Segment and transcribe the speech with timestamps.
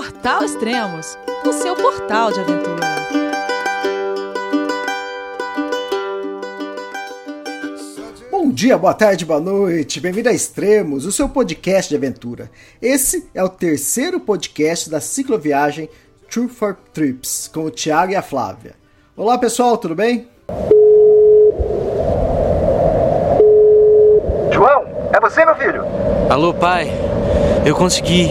[0.00, 2.86] Portal Extremos, o seu portal de aventura.
[8.30, 10.00] Bom dia, boa tarde, boa noite.
[10.00, 12.50] Bem-vindo a Extremos, o seu podcast de aventura.
[12.80, 15.90] Esse é o terceiro podcast da cicloviagem
[16.30, 18.76] True for Trips, com o Thiago e a Flávia.
[19.14, 20.26] Olá, pessoal, tudo bem?
[24.50, 25.84] João, é você, meu filho?
[26.30, 26.90] Alô, pai.
[27.66, 28.30] Eu consegui.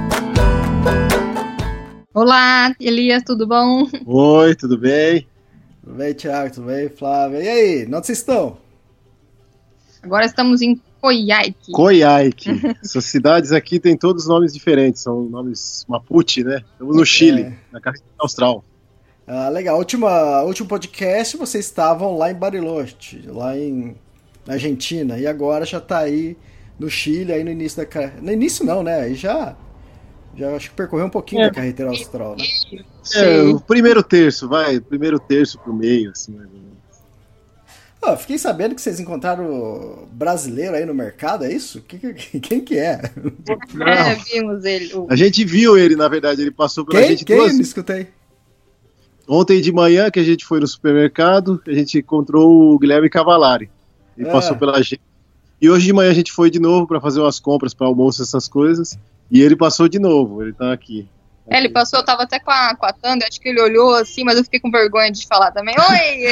[2.13, 3.87] Olá, Elias, tudo bom?
[4.05, 5.25] Oi, tudo bem?
[5.81, 6.53] Tudo bem, Thiago?
[6.53, 7.41] Tudo bem, Flávia?
[7.41, 8.57] E aí, onde vocês estão?
[10.03, 11.71] Agora estamos em Coyhaique.
[11.71, 12.49] Coyhaique.
[12.83, 16.61] Essas cidades aqui têm todos nomes diferentes, são nomes Mapuche, né?
[16.73, 17.53] Estamos no Chile, é.
[17.71, 18.65] na capital austral.
[19.25, 19.77] Ah, legal.
[19.77, 23.95] Última, último podcast vocês estavam lá em Bariloche, lá em
[24.45, 26.35] na Argentina, e agora já está aí
[26.77, 28.99] no Chile, aí no início da No início não, né?
[28.99, 29.55] Aí já
[30.35, 31.45] já acho que percorreu um pouquinho é.
[31.45, 32.45] da carretera austral, né?
[33.15, 36.71] É, o primeiro terço, vai, primeiro terço pro meio, assim, mais ou menos.
[38.03, 41.81] Oh, fiquei sabendo que vocês encontraram brasileiro aí no mercado, é isso?
[42.41, 42.99] Quem que é?
[42.99, 44.91] É, vimos ele.
[45.07, 47.11] A gente viu ele, na verdade, ele passou pela Quem?
[47.11, 47.37] gente Quem?
[47.37, 47.53] duas...
[47.53, 48.07] Não escutei.
[49.27, 53.69] Ontem de manhã, que a gente foi no supermercado, a gente encontrou o Guilherme Cavalari.
[54.17, 54.31] Ele Ah.
[54.31, 55.01] passou pela gente.
[55.61, 58.21] E hoje de manhã a gente foi de novo para fazer umas compras para almoço,
[58.23, 58.97] essas coisas.
[59.29, 61.07] E ele passou de novo, ele tá aqui.
[61.47, 63.93] É, ele passou, eu tava até com a, com a Tanda, acho que ele olhou
[63.95, 65.75] assim, mas eu fiquei com vergonha de falar também.
[65.77, 66.29] Oi!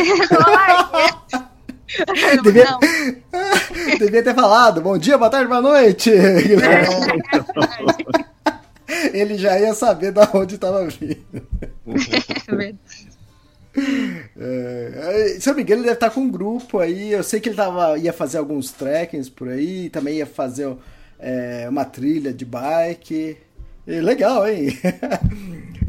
[2.43, 2.79] Devia- não,
[3.97, 6.11] Devia ter falado, bom dia, boa tarde, boa noite.
[9.13, 11.47] Ele já ia saber de onde estava vindo.
[11.87, 12.98] é verdade.
[13.75, 17.11] É, se eu não me engano, ele deve estar com um grupo aí.
[17.11, 20.75] Eu sei que ele tava, ia fazer alguns trekkings por aí, também ia fazer
[21.19, 23.37] é, uma trilha de bike.
[23.87, 24.69] E legal, hein?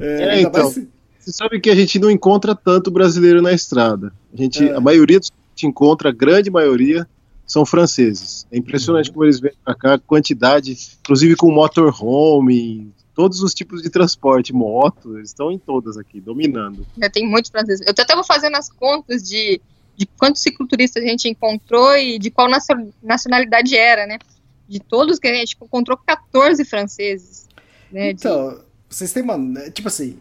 [0.03, 0.63] É, É, então.
[0.63, 4.11] mais se- Você sabe que a gente não encontra tanto brasileiro na estrada.
[4.33, 4.75] A, gente, É.
[4.75, 7.07] a maioria dos que a gente encontra, a grande maioria,
[7.47, 8.47] são franceses.
[8.51, 9.13] É impressionante Uhum.
[9.15, 14.51] como eles vêm pra cá, a quantidade, inclusive com motorhome, todos os tipos de transporte,
[14.53, 16.87] moto, eles estão em todas aqui, dominando.
[16.99, 17.87] Já tem muitos franceses.
[17.87, 19.61] Eu até vou fazendo as contas de,
[19.97, 24.19] de quantos cicloturistas a gente encontrou e de qual nacio- nacionalidade era, né?
[24.67, 27.47] De todos que a gente encontrou 14 franceses.
[27.93, 28.15] Né?
[28.15, 29.39] De- Então, vocês têm uma.
[29.71, 30.17] Tipo assim.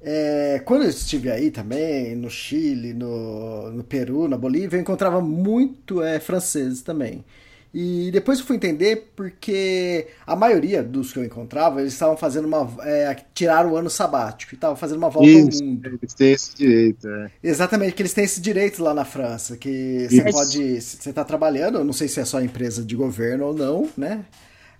[0.00, 5.20] é, quando eu estive aí também, no Chile, no, no Peru, na Bolívia, eu encontrava
[5.20, 7.24] muito é, franceses também.
[7.72, 12.46] E depois eu fui entender porque a maioria dos que eu encontrava, eles estavam fazendo
[12.46, 12.68] uma.
[12.82, 15.86] É, tiraram o ano sabático e estavam fazendo uma volta Isso, ao mundo.
[15.86, 17.06] eles têm esse direito.
[17.06, 17.30] É.
[17.42, 21.78] Exatamente, que eles têm esse direito lá na França, que você pode, você está trabalhando,
[21.78, 24.24] eu não sei se é só empresa de governo ou não, né?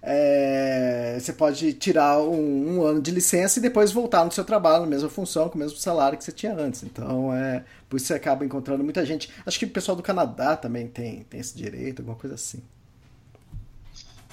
[0.00, 4.84] É, você pode tirar um, um ano de licença e depois voltar no seu trabalho,
[4.84, 6.82] na mesma função, com o mesmo salário que você tinha antes.
[6.84, 9.30] Então, é, por isso você acaba encontrando muita gente.
[9.44, 12.62] Acho que o pessoal do Canadá também tem, tem esse direito, alguma coisa assim.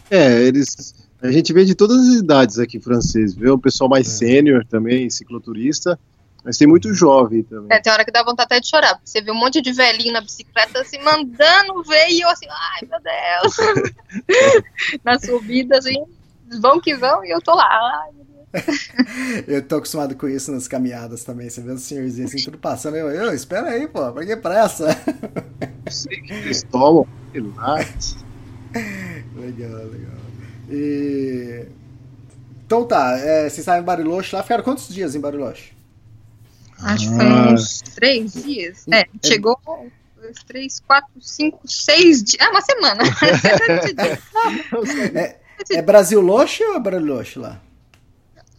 [0.10, 0.94] É, eles.
[1.22, 5.10] A gente vê de todas as idades aqui francês, vê o pessoal mais sênior também,
[5.10, 6.00] cicloturista,
[6.44, 7.76] mas tem muito jovem também.
[7.76, 9.72] É, tem hora que dá vontade até de chorar, porque você vê um monte de
[9.72, 14.64] velhinho na bicicleta assim, mandando ver, e eu assim, ai meu Deus.
[15.04, 16.04] na subida, assim,
[16.62, 17.68] vão que vão, e eu tô lá.
[17.68, 18.36] Ai, meu Deus.
[19.48, 21.50] Eu tô acostumado com isso nas caminhadas também.
[21.50, 22.96] Você vê os senhorzinhos assim, tudo passando.
[22.96, 24.88] Eu, eu espera aí, pô, pra que pressa?
[24.88, 28.16] Não sei que eles tomam, relax.
[29.36, 30.16] Legal, legal.
[30.70, 31.66] E...
[32.66, 35.74] Então tá, é, vocês estavam em Bariloche lá, ficaram quantos dias em Bariloche?
[36.80, 38.86] Acho que foi uns três dias.
[38.92, 39.58] É, chegou
[40.16, 42.42] dois, três, quatro, cinco, seis dias.
[42.42, 43.04] Ah, uma semana.
[45.72, 47.62] É Brasil Loche ou é Bariloche lá?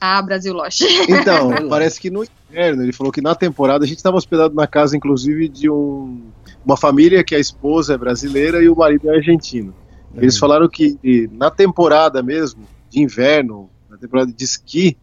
[0.01, 0.85] ah, Brasil Loche.
[1.09, 4.67] Então, parece que no inverno, ele falou que na temporada a gente estava hospedado na
[4.67, 6.31] casa, inclusive, de um,
[6.65, 9.75] uma família que a esposa é brasileira e o marido é argentino.
[10.17, 10.99] Eles falaram que
[11.33, 14.97] na temporada mesmo, de inverno, na temporada de esqui,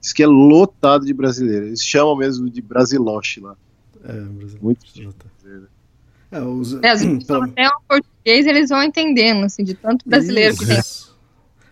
[0.00, 1.68] diz que é lotado de brasileiros.
[1.68, 3.56] Eles chamam mesmo de Brasiloche lá.
[4.04, 4.58] É, Brasil.
[4.60, 4.80] Muito
[6.30, 6.74] É, os...
[6.74, 10.78] É, vezes pelo- até o português eles vão entendendo, assim, de tanto brasileiro que tem.
[10.78, 11.12] Isso.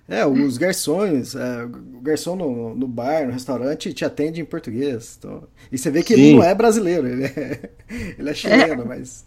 [0.09, 5.17] É, os garçons, é, o garçom no, no bar, no restaurante, te atende em português.
[5.17, 6.21] Então, e você vê que Sim.
[6.21, 7.71] ele não é brasileiro, ele é,
[8.19, 9.25] ele é chileno, mas.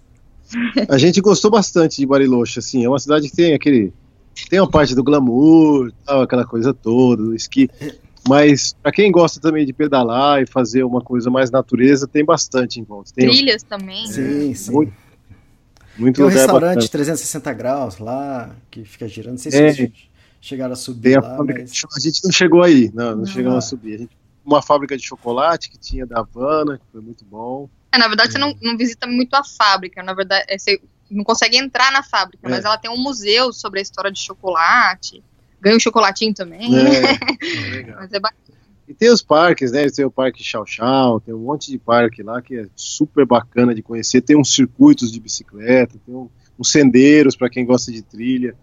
[0.89, 3.93] A gente gostou bastante de Bariloche, assim, é uma cidade que tem aquele.
[4.49, 7.69] Tem uma parte do glamour, tal, aquela coisa toda, do esqui.
[8.27, 12.79] Mas para quem gosta também de pedalar e fazer uma coisa mais natureza, tem bastante
[12.79, 13.11] em volta.
[13.13, 14.03] Tem Trilhas também.
[14.07, 14.11] né?
[14.11, 14.71] Sim, sim.
[14.71, 14.93] Muito-
[15.97, 16.87] muito Tem um restaurante bacana.
[16.89, 19.31] 360 graus lá, que fica girando.
[19.33, 19.71] Não sei se É.
[19.73, 19.91] vocês
[20.41, 21.71] chegaram a subir Tem a lá, fábrica mas.
[21.71, 22.07] de chocolate.
[22.07, 23.27] A gente não chegou aí, não, não, Ah.
[23.27, 23.93] chegamos a subir.
[23.95, 27.69] A gente, uma fábrica de chocolate que tinha da Havana, que foi muito bom.
[27.93, 30.01] É, na verdade, você não, não visita muito a fábrica.
[30.01, 30.81] Na verdade, é, você
[31.11, 32.49] não consegue entrar na fábrica, É.
[32.49, 35.23] mas ela tem um museu sobre a história de chocolate.
[35.61, 36.71] Ganha um chocolatinho também.
[36.75, 37.01] É,
[37.71, 37.97] legal.
[37.99, 38.41] Mas é bacana.
[38.87, 39.87] E tem os parques, né?
[39.89, 43.73] Tem o Parque Chau Chau, tem um monte de parque lá que é super bacana
[43.73, 44.21] de conhecer.
[44.21, 46.29] Tem uns circuitos de bicicleta, tem um-
[46.59, 48.55] uns sendeiros para quem gosta de trilha.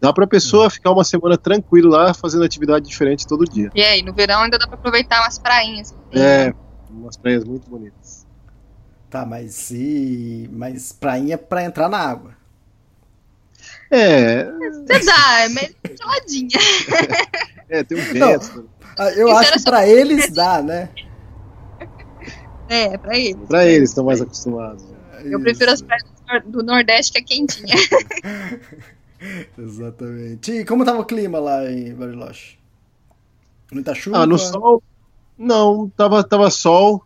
[0.00, 3.70] Dá pra pessoa ficar uma semana tranquilo lá fazendo atividade diferente todo dia.
[3.74, 5.94] E aí, no verão ainda dá pra aproveitar umas prainhas.
[6.12, 6.52] É,
[6.90, 8.17] umas praias muito bonitas.
[9.10, 10.48] Tá, mas e.
[10.52, 12.36] Mas prainha pra entrar na água.
[13.90, 16.58] É, Você dá, é meio geladinha.
[17.70, 18.68] é tem um vento.
[18.98, 20.90] Ah, Eu Isso acho que pra eles dá, né?
[22.68, 23.48] É, pra eles.
[23.48, 24.84] Pra eles estão mais acostumados.
[25.24, 26.04] Eu prefiro as praias
[26.44, 27.74] do Nordeste que é quentinha.
[29.58, 30.52] Exatamente.
[30.52, 32.58] E como tava o clima lá em Bariloche?
[33.72, 34.18] Muita chuva?
[34.18, 34.82] Ah, no sol,
[35.36, 37.04] não, tava, tava sol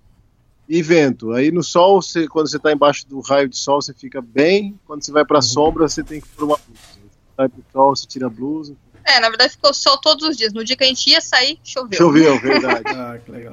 [0.72, 1.32] e vento.
[1.32, 4.80] Aí no sol, você, quando você tá embaixo do raio de sol, você fica bem.
[4.86, 6.80] Quando você vai pra sombra, você tem que pôr uma blusa.
[6.82, 8.74] Você vai pro sol, você tira a blusa.
[9.04, 10.54] É, na verdade ficou sol todos os dias.
[10.54, 11.98] No dia que a gente ia sair, choveu.
[11.98, 12.84] Choveu, verdade.
[12.86, 13.52] Ah, que legal.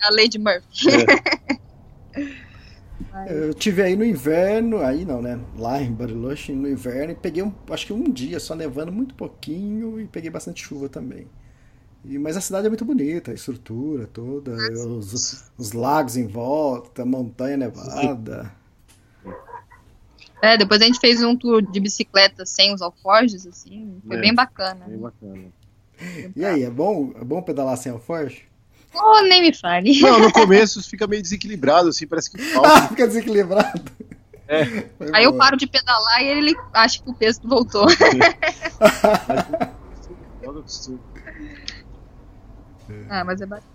[0.00, 0.86] A Lady Murphy.
[3.26, 5.38] Eu tive aí no inverno, aí não, né?
[5.54, 9.14] Lá em Bariloche, no inverno, e peguei um, acho que um dia só nevando muito
[9.14, 11.26] pouquinho e peguei bastante chuva também.
[12.08, 17.02] E, mas a cidade é muito bonita, a estrutura toda, os, os lagos em volta,
[17.02, 18.50] a montanha nevada.
[20.40, 24.00] É, depois a gente fez um tour de bicicleta sem os alforjes, assim.
[24.06, 24.20] Foi É.
[24.20, 24.86] bem bacana.
[24.86, 25.44] Bem bacana.
[26.34, 28.44] E aí, é bom, é bom pedalar sem alforje?
[28.94, 30.00] Oh, nem me fale.
[30.00, 32.88] Não, no começo fica meio desequilibrado, assim, parece que Ah, falta.
[32.94, 33.82] fica desequilibrado.
[34.46, 34.62] É.
[35.12, 37.86] Aí eu paro de pedalar e ele acha que o peso voltou.
[42.88, 43.06] Acostuma.
[43.20, 43.68] ah, mas é bacana.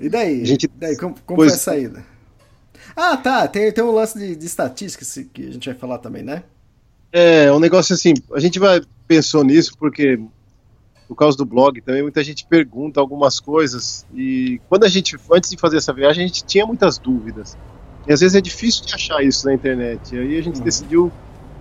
[0.00, 0.44] E daí?
[0.44, 2.04] Gente- daí como, como Pois- foi a saída?
[2.96, 3.46] Ah, tá.
[3.48, 6.44] Tem, tem um lance de, de estatística esse que a gente vai falar também, né?
[7.12, 10.20] É, um negócio assim, a gente vai pensou nisso porque
[11.08, 15.48] por causa do blog também muita gente pergunta algumas coisas e quando a gente antes
[15.48, 17.56] de fazer essa viagem a gente tinha muitas dúvidas.
[18.06, 20.14] E às vezes é difícil de achar isso na internet.
[20.14, 20.64] E aí a gente Uhum.
[20.64, 21.12] decidiu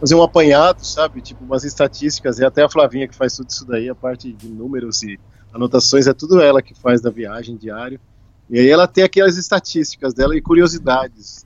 [0.02, 1.22] fazer um apanhado, sabe?
[1.22, 4.48] Tipo umas estatísticas, e até a Flavinha que faz tudo isso daí, a parte de
[4.50, 5.18] números e
[5.54, 8.00] anotações é tudo ela que faz da viagem diário.
[8.50, 11.46] E aí ela tem aquelas estatísticas dela e curiosidades.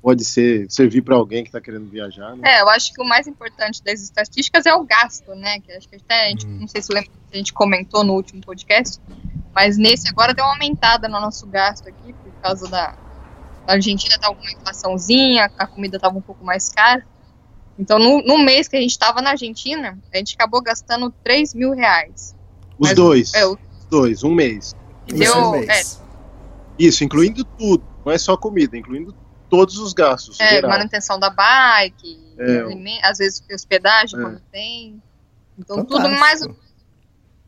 [0.00, 2.42] Pode ser servir para alguém que está querendo viajar, né?
[2.48, 5.60] É, eu acho que o mais importante das estatísticas é o gasto, né?
[5.60, 8.14] Que acho que até a gente, não sei se lembra, se a gente comentou no
[8.14, 9.00] último podcast,
[9.52, 12.96] mas nesse agora deu uma aumentada no nosso gasto aqui, por causa da.
[13.66, 17.04] A Argentina tava com uma inflaçãozinha, a comida tava um pouco mais cara.
[17.78, 21.52] Então, no, no mês que a gente tava na Argentina, a gente acabou gastando 3
[21.52, 22.34] mil reais.
[22.78, 23.34] Os Mas- dois.
[23.34, 23.58] É, Os
[23.90, 24.74] dois, um mês.
[25.06, 26.02] Isso Deu- é um mês.
[26.78, 27.82] Isso, incluindo tudo.
[28.04, 29.14] Não é só comida, incluindo
[29.48, 30.38] todos os gastos.
[30.40, 30.70] é, geral.
[30.70, 33.00] manutenção da bike, É.
[33.08, 34.22] às vezes hospedagem É.
[34.22, 35.02] quando tem.
[35.58, 36.20] Então, tudo Fantástico.
[36.20, 36.42] mais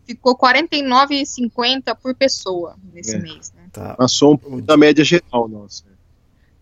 [0.06, 3.18] ficou R$ 49,50 por pessoa nesse É.
[3.18, 3.68] mês, né?
[3.73, 3.94] Tá.
[3.94, 5.85] Passou um pouco da média geral nossa.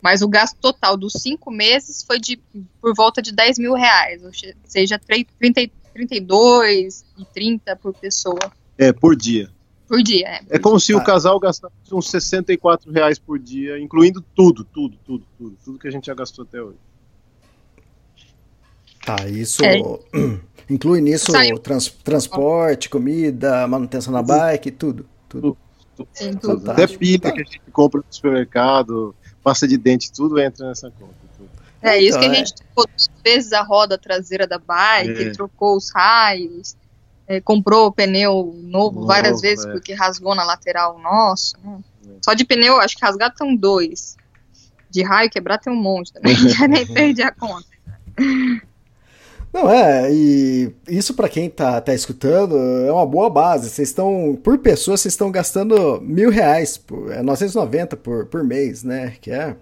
[0.02, 2.40] Mas o gasto total dos cinco meses foi de
[2.80, 4.30] por volta de 10 mil reais, ou
[4.64, 8.38] seja, tre- 30, 32 e 30 por pessoa
[8.76, 9.48] É, por dia.
[9.88, 10.26] por dia.
[10.28, 11.04] É, É como se o Ah.
[11.04, 15.56] casal gastasse uns 64 reais por dia, incluindo tudo, tudo, tudo, tudo.
[15.64, 16.76] Tudo que a gente já gastou até hoje.
[19.04, 19.78] Tá, isso É.
[20.68, 25.06] inclui nisso trans- transporte, comida, manutenção da bike, tudo.
[25.28, 25.56] Tudo.
[26.12, 26.60] Sim, tudo.
[26.60, 26.70] Fantástico.
[26.70, 31.25] Até pilha que a gente compra no supermercado, pasta de dente, tudo entra nessa conta.
[31.86, 32.38] É isso que a Então, é.
[32.38, 35.30] gente trocou duas vezes a roda traseira da bike, É.
[35.30, 36.76] trocou os raios,
[37.28, 39.70] é, comprou pneu novo Novo, várias vezes é.
[39.72, 41.54] porque rasgou na lateral nosso.
[41.62, 41.78] né?
[42.08, 42.10] É.
[42.24, 44.16] Só de pneu, acho que rasgado tem dois.
[44.90, 47.66] De raio quebrar tem um monte também, já nem perdi a conta.
[49.52, 53.70] Não, é, e isso pra quem tá, tá escutando é uma boa base.
[53.70, 58.82] Vocês estão, por pessoa, vocês estão gastando mil reais, por, é 990 por, por mês,
[58.82, 59.14] né?
[59.20, 59.56] Que é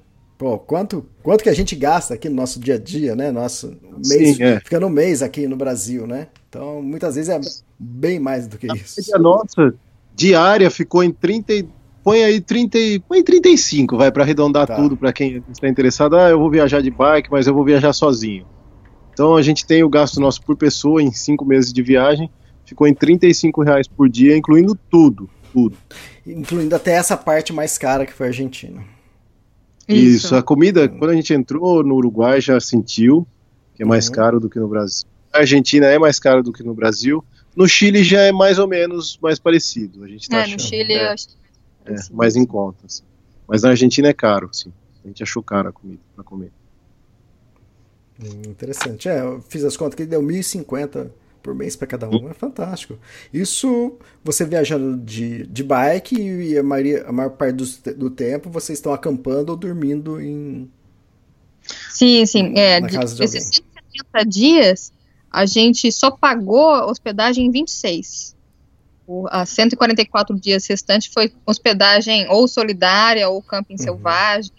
[0.44, 3.32] Pô, quanto, quanto que a gente gasta aqui no nosso dia a dia, né?
[3.32, 3.74] Nosso
[4.06, 4.60] mês, Sim, é.
[4.60, 6.26] fica no mês aqui no Brasil, né?
[6.50, 7.40] Então, muitas vezes é
[7.78, 9.00] bem mais do que isso.
[9.16, 9.74] A nossa
[10.14, 11.54] diária ficou em 30.
[11.54, 11.66] e-
[12.02, 14.76] Põe aí 30, e- põe 35, vai, para arredondar Tá.
[14.76, 16.14] tudo para quem está interessado.
[16.14, 18.44] Ah, eu vou viajar de bike, mas eu vou viajar sozinho.
[19.14, 22.28] Então a gente tem o gasto nosso por pessoa em cinco meses de viagem,
[22.66, 25.78] ficou em 35 reais por dia, incluindo tudo, tudo.
[26.26, 28.82] Incluindo até essa parte mais cara que foi a Argentina.
[29.88, 30.34] Isso.
[30.34, 33.26] a comida, quando a gente entrou no Uruguai, já sentiu
[33.74, 34.14] que é mais Uhum.
[34.14, 35.06] caro do que no Brasil.
[35.32, 37.24] A Argentina é mais caro do que no Brasil.
[37.56, 40.04] No Chile já é mais ou menos mais parecido.
[40.04, 40.60] A gente tá É, achando.
[40.60, 42.16] no Chile é, eu acho que é, parecido.
[42.16, 42.86] mais em conta.
[42.86, 43.02] assim.
[43.48, 44.72] Mas na Argentina é caro, sim.
[45.04, 46.50] A gente achou caro a comida pra comer.
[48.22, 49.08] Hum, interessante.
[49.08, 51.10] É, eu fiz as contas que deu 1.050
[51.44, 52.30] por mês para cada um.
[52.30, 52.98] É fantástico.
[53.32, 58.48] Isso você viajando de, de bike e a, maioria, a maior parte do, do tempo
[58.48, 60.68] vocês estão acampando ou dormindo em.
[61.90, 62.54] Sim, sim.
[62.56, 64.92] É, Na de- casa de esses 170 dias,
[65.30, 68.34] a gente só pagou hospedagem em 26.
[69.06, 74.50] O, a 144 dias restantes foi hospedagem ou solidária, ou camping selvagem,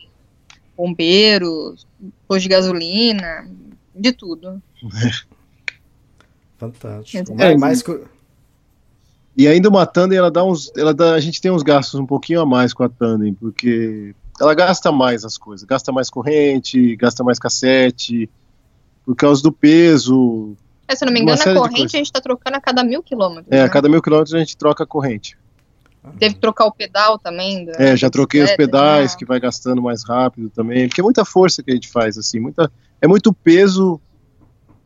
[0.78, 1.88] bombeiros,
[2.28, 3.50] posto de gasolina,
[3.96, 4.62] de tudo.
[6.58, 7.36] Fantástico.
[7.42, 8.00] É, mais co-
[9.38, 10.72] E ainda uma tandem, ela dá uns.
[10.78, 14.16] Ela dá, a gente tem uns gastos um pouquinho a mais com a tandem, porque
[14.40, 15.66] ela gasta mais as coisas.
[15.66, 18.30] Gasta mais corrente, gasta mais cassete,
[19.06, 20.56] por causa do peso.
[20.88, 23.02] É, se eu não me engano, a corrente a gente está trocando a cada mil
[23.04, 23.48] quilômetros.
[23.52, 23.64] É, né?
[23.64, 25.38] a cada mil quilômetros a gente troca a corrente.
[26.20, 27.66] Teve que trocar o pedal também.
[27.66, 29.18] da- É, já troquei os pedais, né?
[29.18, 32.40] que vai gastando mais rápido também, porque é muita força que a gente faz, assim,
[32.40, 32.72] muita,
[33.02, 34.00] é muito peso.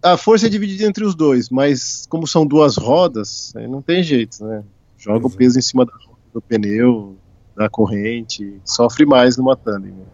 [0.01, 4.43] A força é dividida entre os dois, mas como são duas rodas, não tem jeito,
[4.45, 4.63] né?
[4.97, 5.37] Joga o Exato.
[5.37, 7.17] peso em cima da roda, do pneu,
[7.55, 9.91] da corrente, sofre mais numa tandem.
[9.91, 10.05] né?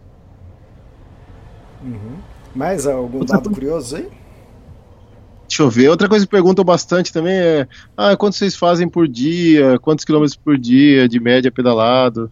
[1.82, 2.16] Uhum.
[2.54, 4.08] Mais algum Outra dado curioso aí?
[5.48, 5.88] Deixa eu ver.
[5.88, 9.78] Outra coisa que perguntam bastante também é: ah, quanto vocês fazem por dia?
[9.78, 12.30] Quantos quilômetros por dia, de média pedalado?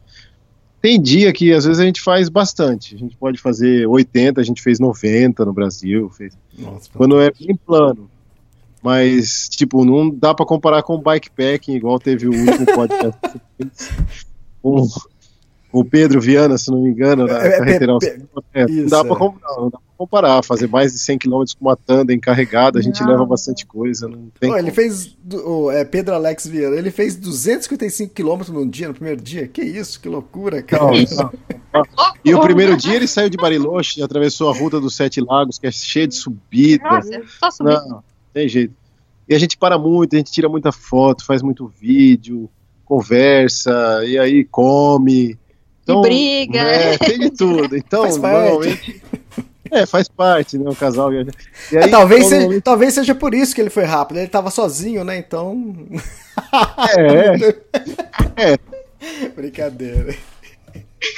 [0.84, 2.94] Tem dia que às vezes a gente faz bastante.
[2.94, 6.10] A gente pode fazer 80, a gente fez 90 no Brasil.
[6.10, 6.36] Fez...
[6.58, 8.10] Nossa, Quando é bem plano.
[8.82, 13.40] Mas, tipo, não dá pra comparar com o bikepacking, igual teve o último podcast você
[13.56, 13.94] fez
[14.60, 14.86] com com
[15.80, 18.44] o Pedro Viana, se não me engano, na É, é, carreteira Pe- austral.
[18.54, 19.04] É, não, isso, dá é.
[19.04, 20.42] pra, com- não, não dá pra comparar.
[20.44, 23.08] Fazer mais de 100 km com uma tandem carregada, a gente Não.
[23.10, 24.06] leva bastante coisa.
[24.08, 25.16] Não tem ele fez.
[25.32, 29.48] o, é, Pedro Alex Vieira, ele fez 255 km num dia, no primeiro dia.
[29.48, 30.84] Que isso, que loucura, cara.
[30.84, 30.92] Não,
[31.74, 31.84] não.
[32.24, 35.66] E o primeiro dia ele saiu de Bariloche, atravessou a ruta dos Sete Lagos, que
[35.66, 36.84] é cheia de subida.
[36.84, 37.72] Nossa, só subir.
[37.88, 38.02] Não,
[38.32, 38.72] tem jeito.
[39.28, 42.48] E a gente para muito, a gente tira muita foto, faz muito vídeo,
[42.84, 45.36] conversa, e aí come.
[45.84, 46.58] Então, briga.
[46.60, 47.76] É, tem de tudo.
[47.76, 48.48] Então, Faz parte.
[48.50, 49.02] normalmente.
[49.70, 50.68] É, faz parte, né?
[50.70, 51.12] O casal.
[51.12, 51.26] E
[51.72, 54.18] É, aí, talvez, seja, normalmente- talvez seja por isso que ele foi rápido.
[54.18, 55.16] Ele tava sozinho, né?
[55.18, 55.74] Então.
[58.36, 58.58] É, é.
[59.36, 60.14] Brincadeira.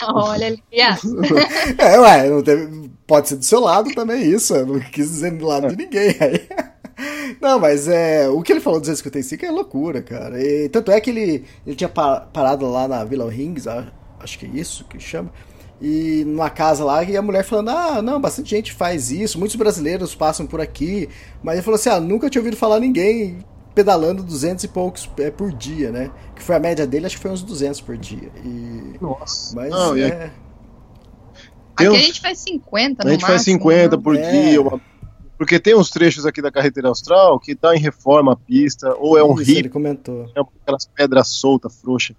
[0.02, 1.00] Olha, aliás,
[1.78, 4.54] É, ué, não teve- pode ser do seu lado também isso.
[4.54, 6.14] Eu não quis dizer do lado de ninguém.
[6.20, 6.46] Aí.
[7.40, 10.42] Não, mas é, o que ele falou dos 255 é loucura, cara.
[10.42, 13.66] E, tanto é que ele, ele tinha pa- parado lá na Vila Rings,
[14.26, 15.30] acho que é isso que chama,
[15.80, 19.56] e numa casa lá, e a mulher falando: Ah, não, bastante gente faz isso, muitos
[19.56, 21.08] brasileiros passam por aqui.
[21.42, 23.38] Mas ele falou assim: Ah, nunca tinha ouvido falar ninguém
[23.74, 26.10] pedalando 200 e poucos é, por dia, né?
[26.34, 28.30] Que foi a média dele, acho que foi uns 200 por dia.
[28.42, 29.54] E, Nossa.
[29.54, 30.06] mas Não, e é.
[30.06, 30.30] aqui-
[31.76, 34.02] Tem aqui um- a gente faz 50 A no gente faz máximo, 50 né?
[34.02, 34.30] por É.
[34.30, 34.60] dia.
[34.62, 34.80] uma-
[35.36, 39.18] Porque tem uns trechos aqui da carreteira austral que tá em reforma a pista, ou
[39.18, 40.24] é um Isso, rio, ele comentou.
[40.34, 42.16] é aquelas pedras soltas, frouxas.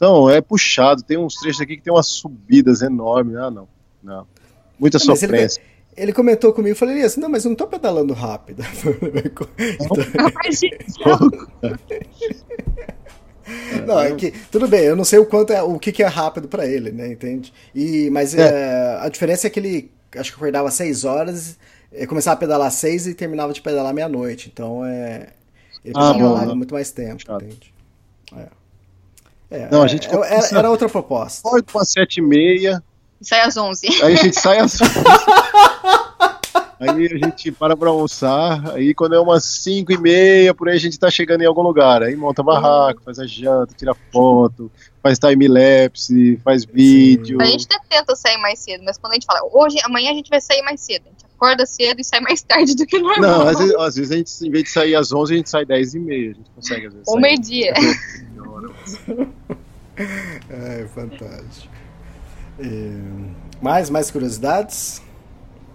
[0.00, 1.02] Então, é puxado.
[1.02, 3.36] Tem uns trechos aqui que tem umas subidas enormes.
[3.36, 3.68] Ah, não.
[4.02, 4.26] Não.
[4.78, 5.62] Muita Não, mas ele- sofrência.
[5.94, 8.62] Ele comentou comigo, eu falei assim, não, mas eu não tô pedalando rápido.
[13.86, 16.06] não, é que, tudo bem, eu não sei o quanto é, o que, que é
[16.06, 17.52] rápido pra ele, né, entende?
[17.74, 21.58] E, mas é, a diferença é que ele, acho que acordava às 6 horas,
[21.92, 25.30] eh, começava a pedalar às 6 e terminava de pedalar meia-noite, então é,
[25.84, 27.44] ele Ah, pedalava bom, muito mais tempo, Chato.
[27.44, 27.74] entende?
[28.36, 28.46] É.
[29.50, 31.42] É, Não, a gente é, era, era outra proposta.
[31.42, 32.82] Pode para sete e meia,
[33.20, 34.02] Sai às 11.
[34.02, 34.78] aí a gente sai às
[36.80, 40.76] Aí a gente para pra almoçar, aí quando é umas 5 e meia, por aí
[40.76, 42.02] a gente tá chegando em algum lugar.
[42.02, 47.38] Aí monta barraco, faz a janta, tira foto, faz time-lapse, faz vídeo.
[47.38, 50.14] A gente até tenta sair mais cedo, mas quando a gente fala, hoje, amanhã a
[50.14, 51.02] gente vai sair mais cedo.
[51.04, 53.20] A gente acorda cedo e sai mais tarde do que normal.
[53.20, 55.50] Não, às vezes, às vezes a gente, em vez de sair às 11, a gente
[55.50, 56.30] sai 10 e meia.
[56.30, 57.72] A gente consegue às vezes Ou meio-dia.
[60.50, 61.72] É, fantástico.
[62.58, 62.92] É,
[63.62, 65.02] mais, mais curiosidades?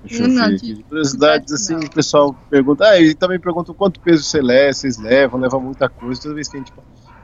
[0.04, 0.84] Deixa eu ver aqui.
[0.84, 2.86] Curiosidades, assim, o pessoal pergunta.
[2.86, 6.22] Ah, e também perguntam quanto peso você leva, vocês levam, levam muita coisa.
[6.22, 6.72] Toda vez que a gente.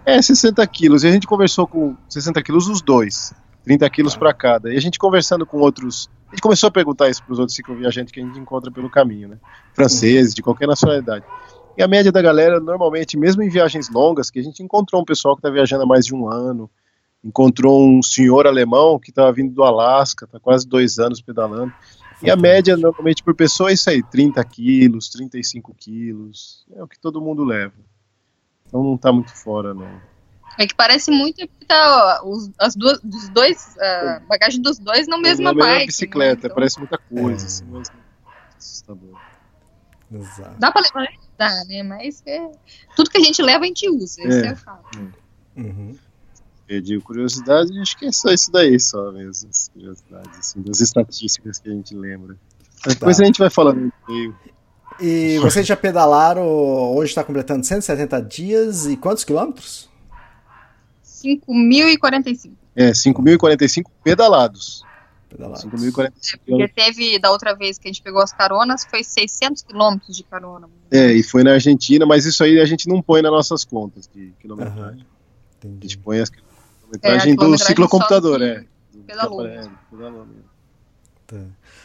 [0.03, 1.03] É, 60 quilos.
[1.03, 3.33] E a gente conversou com 60 quilos os dois.
[3.63, 4.73] 30 quilos para cada.
[4.73, 6.09] E a gente conversando com outros.
[6.27, 8.89] A gente começou a perguntar isso para os outros cicloviajantes que a gente encontra pelo
[8.89, 9.37] caminho, né?
[9.73, 11.25] Franceses, de qualquer nacionalidade.
[11.77, 15.05] E a média da galera, normalmente, mesmo em viagens longas, que a gente encontrou um
[15.05, 16.69] pessoal que está viajando há mais de um ano,
[17.23, 21.73] encontrou um senhor alemão que estava vindo do Alasca, está quase dois anos pedalando.
[22.23, 26.65] E a média, normalmente, por pessoa é isso aí: 30 quilos, 35 quilos.
[26.75, 27.73] É o que todo mundo leva.
[28.67, 30.10] Então não está muito fora, não.
[30.57, 35.07] É que parece muito que tá os, as duas, dos dois, a bagagem dos dois
[35.07, 35.87] na mesma na bike.
[35.87, 36.39] bicicleta, né?
[36.45, 37.47] Então, parece muita coisa, É.
[37.47, 39.19] assim, mas não é assustador.
[40.13, 40.55] Exato.
[40.59, 41.07] Dá pra levar?
[41.37, 41.83] Dá, né?
[41.83, 42.51] Mas é,
[42.95, 44.21] tudo que a gente leva a gente usa.
[44.21, 44.47] Isso É.
[44.47, 45.13] é o fato.
[45.57, 45.95] Uhum.
[46.67, 51.59] Perdi curiosidade, acho que é só isso daí, só mesmo, as curiosidades, assim, das estatísticas
[51.59, 52.37] que a gente lembra.
[52.85, 53.23] Mas Depois Tá.
[53.23, 54.35] a gente vai falando no meio.
[54.99, 59.89] E vocês já pedalaram, hoje está completando 170 dias e quantos quilômetros?
[61.23, 62.51] 5.045.
[62.75, 64.83] É, 5.045 pedalados.
[65.29, 65.63] Pedalados.
[65.63, 70.15] 5.045 Porque teve, da outra vez que a gente pegou as caronas, foi 600 quilômetros
[70.15, 70.69] de carona.
[70.89, 74.09] É, e foi na Argentina, mas isso aí a gente não põe nas nossas contas
[74.13, 75.05] de quilometragem.
[75.63, 75.87] A Entendi.
[75.87, 78.65] gente põe as É, a quilometragem do quilometragem ciclocomputador, é.
[78.93, 79.45] Do pedalou.
[79.45, 79.77] é, mesmo.
[81.27, 81.37] Tá.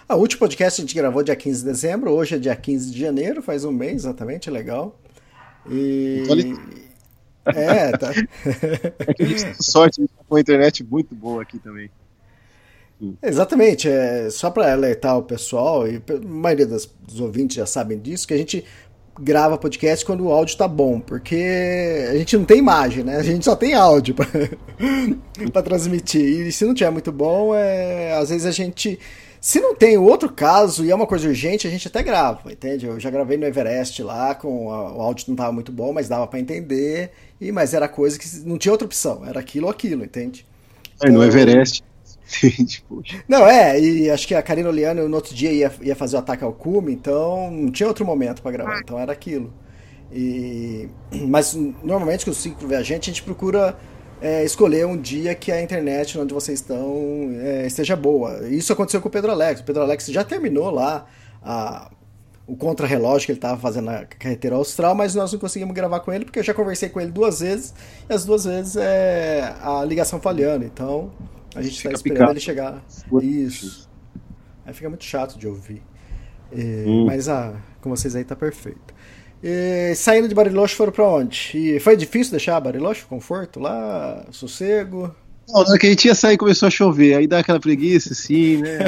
[0.09, 2.91] Ah, o último podcast a gente gravou dia 15 de dezembro, hoje é dia 15
[2.91, 4.99] de janeiro, faz um mês exatamente, legal.
[5.71, 6.25] E.
[7.55, 8.13] É, tá.
[8.13, 11.91] É sorte estar com a internet muito boa aqui também.
[13.23, 17.99] Exatamente, é só para alertar o pessoal, e a maioria das, dos ouvintes já sabem
[17.99, 18.65] disso, que a gente
[19.21, 23.17] grava podcast quando o áudio tá bom, porque a gente não tem imagem, né?
[23.17, 26.47] A gente só tem áudio para transmitir.
[26.47, 28.99] E se não tiver muito bom, é, às vezes a gente.
[29.47, 32.85] Se não tem outro caso e é uma coisa urgente, a gente até grava, entende?
[32.85, 36.09] Eu já gravei no Everest lá, com a- o áudio não tava muito bom, mas
[36.09, 39.71] dava para entender, e mas era coisa que não tinha outra opção, era aquilo ou
[39.71, 40.45] aquilo, entende?
[41.01, 41.85] Aí no Então- Everest.
[42.27, 43.23] Gente, poxa.
[43.29, 46.19] Não, é, e acho que a Karina Oliano no outro dia ia, ia fazer o
[46.19, 49.55] ataque ao cume, então não tinha outro momento pra gravar, então era aquilo.
[50.13, 50.89] E,
[51.29, 51.55] mas
[51.85, 53.77] normalmente com o ciclo viajante a gente procura
[54.21, 58.49] é, escolher um dia que a internet onde vocês estão é, esteja boa.
[58.49, 59.61] Isso aconteceu com o Pedro Alex.
[59.61, 61.07] O Pedro Alex já terminou lá
[61.43, 61.91] a-
[62.47, 66.13] o contrarrelógio que ele estava fazendo na carreteira austral, mas nós não conseguimos gravar com
[66.13, 67.75] ele porque eu já conversei com ele duas vezes
[68.09, 70.65] e as duas vezes é a ligação falhando.
[70.65, 71.11] Então
[71.55, 72.33] a gente está esperando picado.
[72.33, 72.85] ele chegar.
[73.23, 73.89] Isso.
[74.65, 75.83] Aí fica muito chato de ouvir.
[76.53, 77.07] É, Hum.
[77.07, 78.95] Mas ah, com vocês aí tá perfeito.
[79.43, 81.53] E, saindo de Bariloche foram pra onde?
[81.55, 83.05] E foi difícil deixar Bariloche?
[83.05, 84.25] Conforto lá?
[84.31, 85.15] Sossego?
[85.49, 88.13] Não, na hora que a gente ia sair começou a chover, aí dá aquela preguiça,
[88.13, 88.79] assim, né?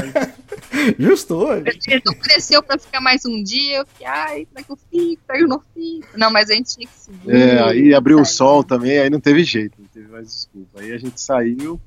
[0.99, 1.65] Justo hoje.
[2.05, 3.79] Não cresceu pra ficar mais um dia.
[3.79, 5.23] Eu fiquei, ai, será que eu fico?
[5.25, 6.09] Será que eu não fico?
[6.17, 7.31] Não, mas a gente tinha que seguir.
[7.31, 10.81] É, aí abriu o sol também, aí não teve jeito, não teve mais desculpa.
[10.81, 11.81] Aí a gente saiu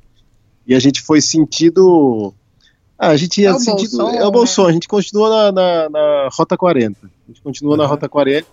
[0.65, 2.33] e a gente foi sentido.
[3.03, 3.97] Ah, a gente ia É o sentido.
[3.97, 4.69] Bolson, é o Bolson, né?
[4.69, 6.99] a gente continua na, na, na Rota 40.
[7.03, 7.89] A gente continua na Uhum.
[7.89, 8.47] Rota 40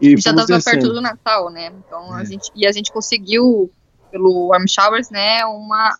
[0.00, 1.70] e já fomos tava perto do Natal, né?
[1.86, 2.24] Então a É.
[2.24, 3.70] gente e a gente conseguiu
[4.10, 5.94] pelo Warm Showers, né, uma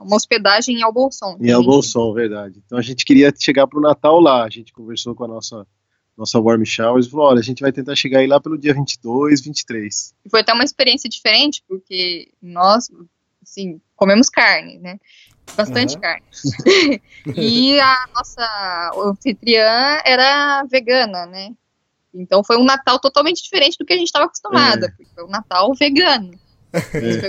[0.00, 1.36] uma hospedagem em Albolson.
[1.40, 2.60] E é o Bolson, verdade.
[2.64, 4.44] Então a gente queria chegar pro Natal lá.
[4.44, 5.66] A gente conversou com a nossa
[6.16, 8.74] nossa Warm Showers e falou: olha, a gente vai tentar chegar aí lá pelo dia
[8.74, 10.14] 22, 23.
[10.24, 12.88] E Foi até uma experiência diferente, porque nós,
[13.42, 14.98] assim, comemos carne, né?
[15.56, 16.00] Bastante Aham.
[16.00, 17.02] carne.
[17.36, 21.52] e a nossa anfitriã era vegana, né?
[22.14, 24.94] Então foi um Natal totalmente diferente do que a gente estava acostumada.
[25.00, 25.04] É.
[25.14, 26.32] Foi um Natal vegano.
[26.74, 27.20] Isso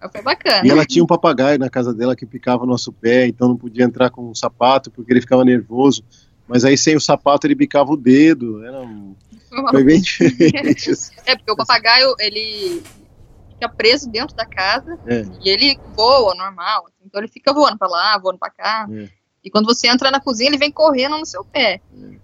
[0.00, 0.66] Foi, foi bacana.
[0.66, 3.56] E ela tinha um papagaio na casa dela que picava o nosso pé, então não
[3.56, 6.02] podia entrar com o sapato porque ele ficava nervoso.
[6.48, 8.64] Mas aí sem o sapato ele bicava o dedo.
[8.64, 9.14] Era um...
[9.70, 10.90] Foi bem diferente.
[10.90, 11.14] assim.
[11.26, 12.82] É, porque o papagaio, ele
[13.60, 15.24] fica preso dentro da casa É.
[15.44, 16.86] e ele voa normal.
[16.86, 17.04] assim.
[17.04, 18.86] Então ele fica voando pra lá, voando pra cá.
[18.90, 19.08] É.
[19.42, 21.80] E quando você entra na cozinha, ele vem correndo no seu pé.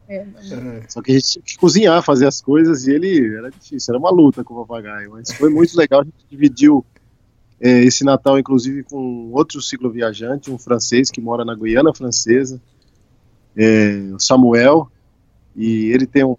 [0.08, 0.82] É, É.
[0.88, 3.98] Só que a gente tinha que cozinhar, fazer as coisas e ele era difícil, era
[3.98, 5.10] uma luta com o papagaio.
[5.12, 6.00] Mas foi muito legal.
[6.00, 6.84] A gente dividiu
[7.60, 12.60] é, esse Natal, inclusive, com outro cicloviajante, um francês que mora na Guiana Francesa,
[13.56, 14.90] é, o Samuel.
[15.54, 16.36] E ele tem um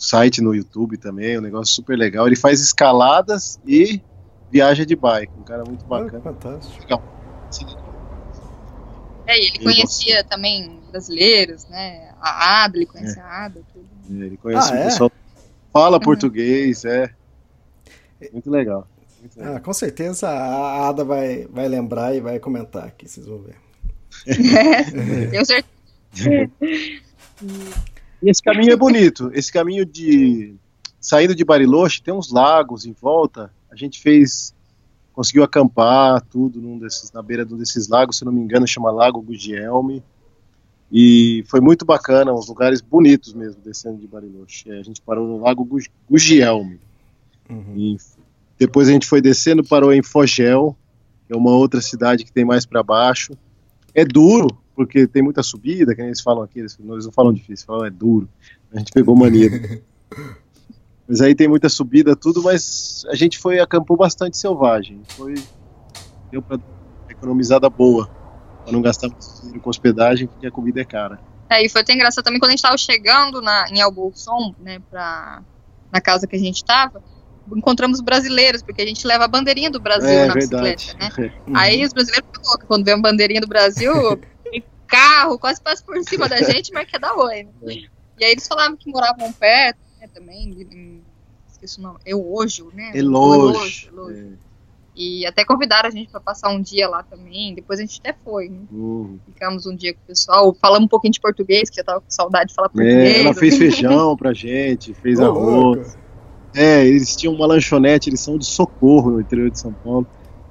[0.00, 2.26] site no YouTube também, um negócio super legal.
[2.26, 4.00] Ele faz escaladas e
[4.50, 5.32] viaja de bike.
[5.38, 6.20] Um cara muito bacana.
[6.22, 6.80] fantástico.
[6.82, 7.02] Legal.
[9.26, 12.12] É, e ele E conhecia também brasileiros, né?
[12.20, 13.60] A Ada, ele conhecia a Ada.
[13.72, 13.86] Tudo.
[14.24, 14.84] Ele conhece Ah, o é?
[14.84, 15.12] pessoal.
[15.72, 16.02] Fala Uhum.
[16.02, 17.14] português, é.
[18.32, 18.88] Muito legal.
[19.20, 19.54] Muito legal.
[19.56, 23.54] Ah, com certeza a Ada vai, vai lembrar e vai comentar aqui, vocês vão ver.
[25.30, 26.50] Tenho certeza.
[28.22, 29.30] E esse caminho é bonito.
[29.32, 30.54] Esse caminho de
[31.00, 33.50] saindo de Bariloche tem uns lagos em volta.
[33.70, 34.54] A gente fez,
[35.12, 38.66] conseguiu acampar tudo num desses, na beira de um desses lagos, se não me engano,
[38.66, 40.02] chama Lago Gugielme.
[40.92, 44.70] E foi muito bacana, uns lugares bonitos mesmo, descendo de Bariloche.
[44.70, 45.78] É, a gente parou no Lago Gu-
[46.10, 46.80] Gugielme.
[47.76, 47.96] E
[48.58, 50.76] depois a gente foi descendo, parou em Fogel,
[51.26, 53.32] que é uma outra cidade que tem mais para baixo.
[53.94, 54.48] É duro,
[54.80, 57.90] porque tem muita subida, que nem eles falam aqui, eles, não falam difícil, falam é
[57.90, 58.26] duro.
[58.72, 59.50] A gente pegou mania.
[61.06, 65.02] mas aí tem muita subida, tudo, mas a gente foi, acampou bastante selvagem.
[65.08, 65.34] Foi,
[66.30, 66.58] deu pra
[67.10, 68.06] economizada boa,
[68.64, 71.20] pra não gastar muito dinheiro com hospedagem, porque a comida é cara.
[71.50, 74.80] É, e foi até engraçado também quando a gente tava chegando na, em Albolson, né,
[74.90, 75.42] pra,
[75.92, 77.02] na casa que a gente tava,
[77.54, 80.76] encontramos brasileiros, porque a gente leva a bandeirinha do Brasil é na verdade.
[80.76, 81.32] bicicleta, né?
[81.52, 83.92] Aí os brasileiros ficam loucos quando vê uma bandeirinha do Brasil,
[84.90, 87.44] carro quase passa por cima da gente, mas quer dar oi.
[87.62, 87.84] Né?
[88.18, 91.02] E aí eles falavam que moravam perto, né, também,
[91.50, 92.92] esqueci o nome, Elojo, né?
[92.94, 93.88] Eloge.
[93.88, 94.38] Elojo.
[94.94, 98.14] E até convidaram a gente pra passar um dia lá também, depois a gente até
[98.24, 98.58] foi, né?
[98.72, 99.18] Hum.
[99.24, 102.10] Ficamos um dia com o pessoal, falamos um pouquinho de português, que eu tava com
[102.10, 103.18] saudade de falar É, português.
[103.20, 105.96] ela fez feijão pra gente, fez Ô, arroz.
[106.54, 110.06] É, eles tinham uma lanchonete, eles são de socorro no interior de São Paulo.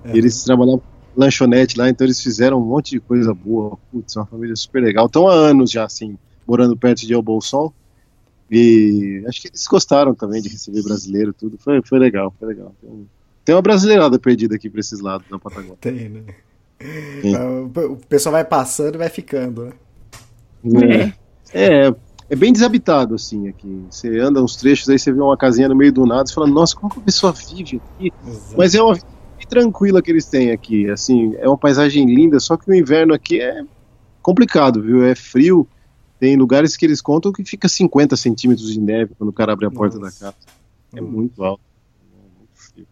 [0.05, 0.15] É.
[0.15, 0.81] E eles trabalhavam
[1.15, 3.77] lanchonete lá, então eles fizeram um monte de coisa boa.
[3.91, 5.05] Putz, uma família super legal.
[5.07, 6.17] Estão há anos já, assim,
[6.47, 7.71] morando perto de El Bolson.
[8.51, 11.57] E acho que eles gostaram também de receber brasileiro, tudo.
[11.59, 12.73] Foi, foi legal, foi legal.
[12.81, 13.05] Tem, um-
[13.45, 15.77] tem uma brasileirada perdida aqui pra esses lados da Patagônia.
[15.79, 16.21] Tem, né?
[17.21, 17.35] Sim.
[17.35, 21.13] Ah, O pessoal vai passando e vai ficando, né?
[21.53, 21.95] É, é,
[22.29, 23.85] é bem desabitado, assim, aqui.
[23.89, 26.47] Você anda uns trechos, aí você vê uma casinha no meio do nada, você fala,
[26.47, 28.11] nossa, como que a pessoa vive aqui?
[28.27, 28.55] Exato.
[28.57, 28.97] Mas é uma
[29.49, 33.41] tranquila que eles têm aqui, assim, é uma paisagem linda, só que o inverno aqui
[33.41, 33.63] é
[34.21, 35.03] complicado, viu?
[35.03, 35.67] É frio,
[36.19, 39.65] tem lugares que eles contam que fica 50 centímetros de neve quando o cara abre
[39.65, 40.25] a porta Nossa.
[40.25, 40.47] da casa.
[40.95, 41.07] É Hum.
[41.07, 41.61] muito alto.
[42.13, 42.87] É muito frio.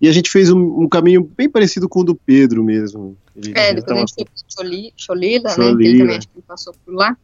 [0.00, 3.16] E a gente fez um, um caminho bem parecido com o do Pedro mesmo.
[3.36, 5.64] Ele- É, ele depois a tava- gente foi pra Choli- Cholila, né?
[5.86, 7.16] Ele também acho que ele passou por lá.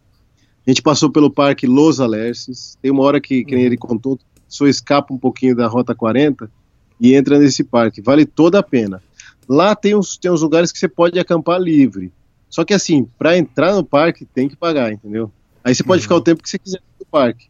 [0.67, 2.77] A gente passou pelo Parque Los Alerces.
[2.81, 6.51] Tem uma hora que, que nem ele contou, só escapa um pouquinho da Rota 40
[7.01, 8.01] e entra nesse parque.
[8.01, 9.03] Vale toda a pena.
[9.49, 12.13] Lá tem uns, tem uns lugares que você pode acampar livre.
[12.49, 15.31] Só que assim, para entrar no parque tem que pagar, entendeu?
[15.63, 17.49] Aí você pode ficar o tempo que você quiser no parque.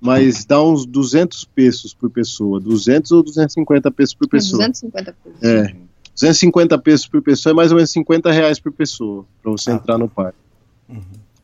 [0.00, 2.58] Mas dá uns 200 pesos por pessoa.
[2.60, 4.58] 200 ou 250 pesos por pessoa.
[4.58, 5.42] 250 pesos.
[5.42, 5.74] É.
[6.14, 9.74] 250 pesos por pessoa é mais ou menos 50 reais por pessoa para você Ah.
[9.74, 10.38] entrar no parque.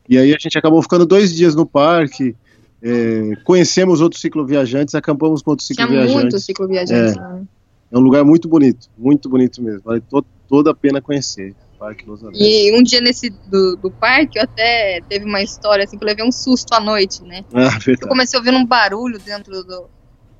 [0.07, 2.35] E aí a gente acabou ficando dois dias no parque,
[2.81, 6.21] é, conhecemos outros cicloviajantes, acampamos com outros Tinha cicloviajantes.
[6.21, 7.19] muitos cicloviajantes É.
[7.19, 7.29] lá.
[7.33, 7.43] né?
[7.91, 9.81] É um lugar muito bonito, muito bonito mesmo.
[9.83, 11.55] Vale to toda a pena conhecer.
[11.79, 12.45] Parque Los Alerces.
[12.45, 16.07] E um dia nesse do, do parque, eu até teve uma história assim que eu
[16.07, 17.43] levei um susto à noite, né?
[17.53, 19.85] Ah, Eu comecei a ouvir um barulho dentro do,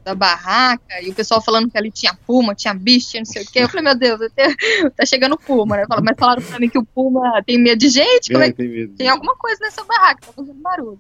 [0.04, 3.44] da barraca e o pessoal falando que ali tinha puma, tinha bicho, tinha não sei
[3.44, 3.60] o quê.
[3.60, 4.54] Eu falei, meu Deus, até-
[4.98, 5.86] tá chegando puma, né?
[5.88, 8.68] Fala- Mas falaram pra mim que o puma tem medo de gente, é É, tem
[8.68, 8.94] medo.
[8.98, 11.00] tem alguma coisa nessa barraca, tá fazendo barulho.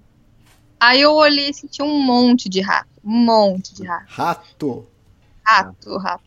[0.79, 4.05] Aí eu olhei e senti um monte de rato, um monte de rato.
[4.07, 4.85] Rato.
[5.45, 6.23] Rato, rato.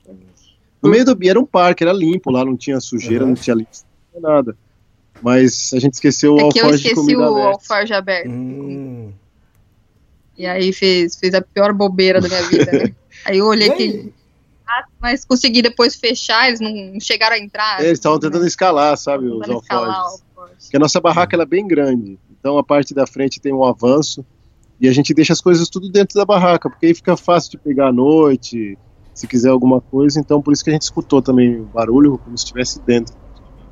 [0.82, 3.30] No meio do era um parque, era limpo lá, não tinha sujeira, Uhum.
[3.30, 4.56] não tinha lixo, não tinha nada.
[5.22, 7.48] Mas a gente esqueceu o É que eu alforje esqueci o aberta.
[7.48, 8.28] alforje aberto.
[8.28, 9.12] Hum.
[10.36, 12.94] E aí fez, fez a pior bobeira da minha vida, né?
[13.24, 14.12] Aí eu olhei E que aí?
[14.98, 17.80] mas consegui depois fechar, eles não chegaram a entrar.
[17.80, 19.96] É, eles estavam tentando escalar, sabe, os escalar alforjes.
[20.34, 20.54] o alforje.
[20.62, 22.18] Porque a nossa barraca ela é bem grande.
[22.40, 24.24] Então a parte da frente tem um avanço
[24.82, 27.58] e a gente deixa as coisas tudo dentro da barraca, porque aí fica fácil de
[27.58, 28.76] pegar à noite,
[29.14, 30.18] se quiser alguma coisa.
[30.18, 33.14] Então por isso que a gente escutou também o barulho como se estivesse dentro.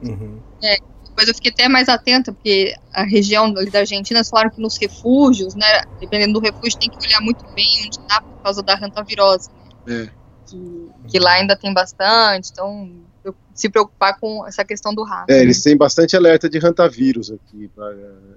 [0.01, 0.39] Uhum.
[0.61, 4.77] Depois eu fiquei até mais atenta, porque a região ali da Argentina, falaram que nos
[4.77, 8.75] refúgios, né, dependendo do refúgio, tem que olhar muito bem onde tá por causa da
[8.77, 9.51] hantavirose,
[9.85, 10.05] né?
[10.05, 10.21] É.
[10.47, 12.89] Que, que lá ainda tem bastante, então
[13.55, 15.31] se preocupar com essa questão do rato.
[15.31, 15.43] É, né?
[15.43, 17.69] eles têm bastante alerta de hantavírus aqui.
[17.75, 17.93] pra-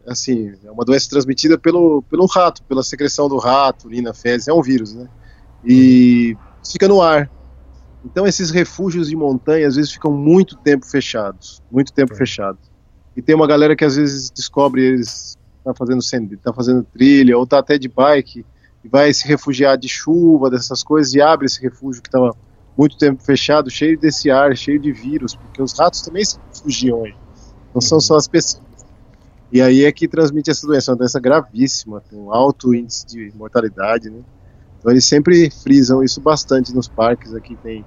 [0.07, 4.53] assim, é uma doença transmitida pelo, pelo rato, pela secreção do rato, urina, fezes, é
[4.53, 5.07] um vírus, né?
[5.65, 6.35] E
[6.69, 7.29] fica no ar.
[8.05, 12.17] Então esses refúgios de montanha às vezes ficam muito tempo fechados, muito tempo É.
[12.17, 12.59] fechados.
[13.15, 17.37] E tem uma galera que às vezes descobre eles tá fazendo send- tá fazendo trilha
[17.37, 18.45] ou tá até de bike
[18.83, 22.35] e vai se refugiar de chuva, dessas coisas e abre esse refúgio que estava
[22.77, 27.03] muito tempo fechado, cheio desse ar, cheio de vírus, porque os ratos também se refugiam
[27.03, 27.13] aí.
[27.73, 28.63] Não são só as pessoas.
[29.51, 34.09] E aí é que transmite essa doença, uma doença gravíssima, com alto índice de mortalidade,
[34.09, 34.19] né?
[34.79, 37.33] Então eles sempre frisam isso bastante nos parques.
[37.33, 37.85] Aqui tem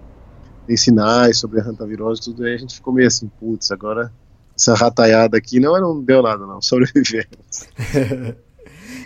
[0.66, 4.12] tem sinais sobre a hantavirose, tudo aí a gente ficou meio assim, putz, agora
[4.57, 7.27] essa rataiada aqui não, não deu nada não, sobrevivemos.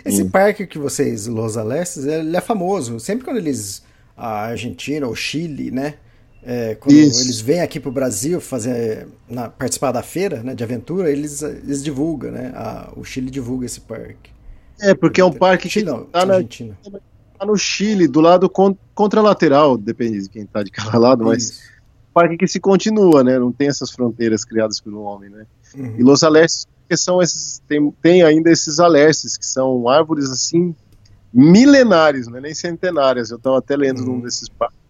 [0.03, 0.29] Esse Hum.
[0.29, 2.99] parque que vocês, Los Alestes, ele é famoso.
[2.99, 3.83] Sempre quando eles,
[4.27, 5.95] a Argentina ou Chile, né?
[6.43, 7.21] é, quando Isso.
[7.21, 11.83] eles vêm aqui pro Brasil fazer, na- participar da feira né, de aventura, eles, eles
[11.83, 12.51] divulgam, né?
[12.55, 14.31] a- o Chile divulga esse parque.
[14.79, 16.75] É, porque é um parque que Chile não, tá, na, Argentina.
[17.37, 21.43] tá no Chile, do lado con contralateral, depende de quem tá de cada lado, mas
[21.43, 21.61] Isso.
[22.11, 23.37] parque que se continua, né?
[23.37, 25.45] Não tem essas fronteiras criadas pelo homem, né?
[25.75, 25.95] Uhum.
[25.99, 30.75] E Los Alerces, que são esses, tem, tem ainda esses alerces, que são árvores assim
[31.33, 33.31] milenárias, não é nem centenárias.
[33.31, 34.81] Eu estava até lendo num desses parques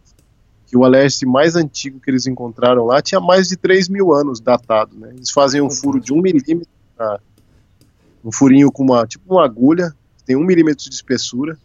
[0.72, 4.40] que o alerce mais antigo que eles encontraram lá tinha mais de 3 mil anos
[4.40, 5.12] datado, né?
[5.14, 6.72] Eles fazem um furo de um milímetro,
[8.24, 11.58] um furinho com uma tipo uma agulha, que tem um milímetro de espessura,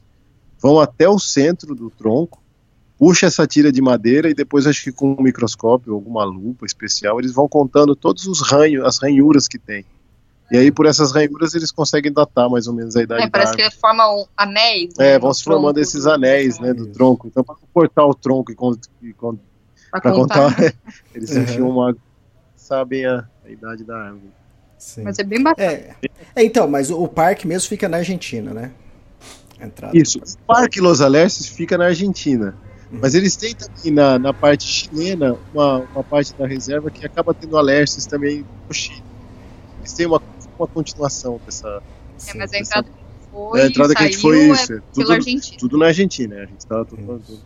[0.60, 2.42] vão até o centro do tronco,
[2.98, 7.20] puxa essa tira de madeira e depois acho que com um microscópio, alguma lupa especial,
[7.20, 9.84] eles vão contando todos os ranhos, as ranhuras que tem.
[10.50, 13.30] E aí por essas ranhuras eles conseguem datar mais ou menos a idade É, da
[13.30, 13.68] parece árvore.
[13.68, 14.94] que ele forma um anéis.
[14.96, 17.26] né, É, vão se formando tronco esses do- anéis, né, do tronco.
[17.26, 18.54] Então, para cortar o tronco e,
[19.02, 19.12] e
[19.90, 20.12] pra contar.
[20.12, 20.74] contar,
[21.14, 21.42] eles Uhum.
[21.42, 21.96] enfiam uma.
[22.56, 24.30] sabem a, a idade da árvore.
[24.78, 25.02] Sim.
[25.04, 25.68] Mas é bem bacana.
[25.72, 25.94] É.
[26.34, 28.70] É, então, mas o, parque mesmo fica na Argentina, né?
[29.60, 29.96] Entrada.
[29.96, 32.54] Isso, o Parque Los Alerces fica na Argentina.
[32.90, 37.34] Mas eles têm também na, na parte chilena uma, uma parte da reserva que acaba
[37.34, 39.02] tendo alerces também no Chile.
[39.80, 40.20] Eles têm uma,
[40.58, 41.82] uma continuação dessa.
[42.28, 44.38] É, mas a entrada que a gente foi, É, a entrada que a gente foi
[44.48, 45.58] isso, é é pela tudo- Argentina.
[45.58, 46.42] Tudo na Argentina, né?
[46.42, 47.40] A gente tava tudo falando tudo.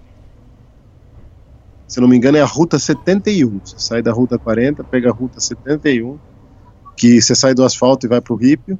[1.88, 3.58] Se eu não me engano, é a Ruta 71.
[3.64, 6.18] Você sai da Ruta 40, pega a Ruta 71,
[6.96, 8.78] que você sai do asfalto e vai pro Rípio,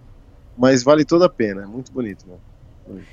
[0.57, 2.37] mas vale toda a pena, é muito bonito, né?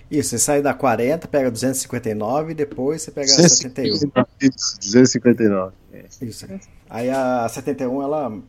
[0.09, 3.93] Isso, você sai da 40, pega 259 e depois você pega a 71.
[4.41, 5.73] Isso, 259.
[5.93, 6.05] É.
[6.21, 6.47] Isso.
[6.89, 8.39] Aí a 71 ela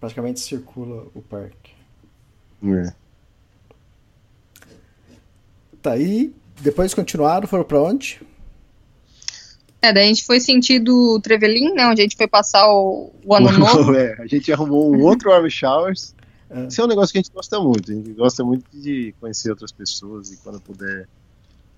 [0.00, 1.71] praticamente circula o parque.
[2.64, 2.92] É.
[5.80, 8.20] Tá aí, depois continuaram, foram pra onde?
[9.82, 11.88] É, daí a gente foi sentido Trevelin, né?
[11.88, 13.92] Onde a gente foi passar o, o ano novo.
[13.98, 16.14] É, a gente arrumou um outro Army Showers.
[16.48, 16.66] É.
[16.66, 17.90] Esse é um negócio que a gente gosta muito.
[17.90, 21.08] A gente gosta muito de conhecer outras pessoas e quando puder,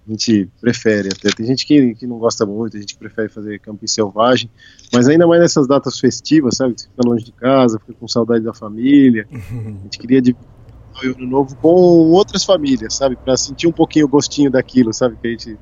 [0.06, 1.08] a gente prefere.
[1.08, 4.50] Até tem gente que, que não gosta muito, a gente prefere fazer camping selvagem,
[4.92, 6.74] mas ainda mais nessas datas festivas, sabe?
[6.76, 9.26] Você fica longe de casa, fica com saudade da família.
[9.32, 10.53] A gente queria dividir
[11.02, 13.16] o ano novo com outras famílias, sabe?
[13.16, 15.16] Para sentir um pouquinho o gostinho daquilo, sabe?
[15.20, 15.58] Que a gente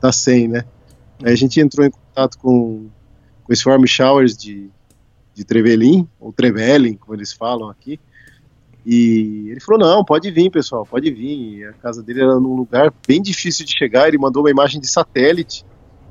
[0.00, 0.64] tá sem, né?
[1.22, 2.88] Aí a gente entrou em contato com,
[3.42, 4.70] com esse Warm Showers de,
[5.34, 7.98] de Trevelin, ou Trevelin, como eles falam aqui.
[8.84, 11.58] E ele falou: não, pode vir, pessoal, pode vir.
[11.58, 14.06] E a casa dele era num lugar bem difícil de chegar.
[14.06, 15.64] Ele mandou uma imagem de satélite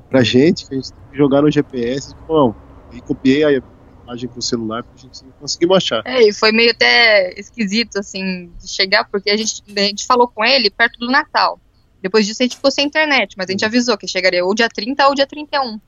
[0.10, 2.14] pra gente, que a gente teve que jogar no GPS.
[2.14, 2.54] E, não,
[2.92, 3.62] e copiei a
[4.06, 6.02] imagem pro celular pra gente conseguir achar.
[6.06, 10.28] É, e foi meio até esquisito, assim, de chegar, porque a gente, a gente falou
[10.28, 11.60] com ele perto do Natal.
[12.02, 14.70] Depois disso a gente ficou sem internet, mas a gente avisou que chegaria ou dia
[14.70, 15.80] 30 ou dia 31.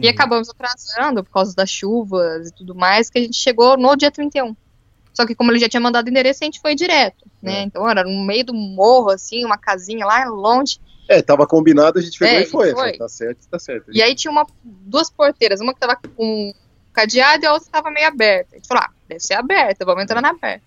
[0.00, 3.96] E acabamos atrasando por causa das chuvas e tudo mais, que a gente chegou no
[3.96, 4.54] dia 31.
[5.12, 7.60] Só que como ele já tinha mandado o endereço, a gente foi direto, né?
[7.60, 7.62] É.
[7.62, 10.78] Então era no meio do morro, assim, uma casinha lá longe.
[11.08, 12.72] É, tava combinado, a gente pegou É, e foi.
[12.72, 12.96] foi.
[12.96, 13.90] Tá certo, tá certo.
[13.92, 16.54] E aí tinha uma, duas porteiras, uma que tava com
[17.00, 18.48] cadeado e a outra tava meio aberta.
[18.52, 20.62] A gente falou, ah, deve ser aberta, vamos entrar na aberta.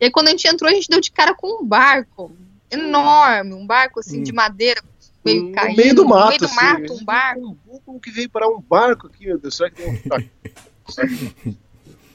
[0.00, 2.32] E aí quando a gente entrou, a gente deu de cara com um barco
[2.70, 4.82] enorme, um barco assim de madeira,
[5.24, 7.58] meio no caindo, meio do mato, no meio do assim, mato, um barco.
[7.84, 9.56] Como que veio parar um barco aqui, meu Deus?
[9.56, 11.54] Será que tem um.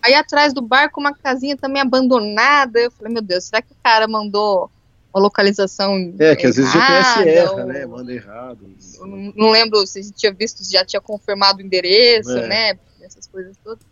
[0.02, 2.80] Aí atrás do barco uma casinha também abandonada.
[2.80, 4.72] Eu falei, meu Deus, será que o cara mandou
[5.14, 7.86] uma localização É, que às vezes o GPS errada, erra, ou- né?
[7.86, 8.60] Manda errado.
[9.00, 12.48] Não, não lembro se a gente tinha visto, se já tinha confirmado o endereço, É.
[12.48, 12.80] né?
[13.10, 13.84] Essas coisas todas.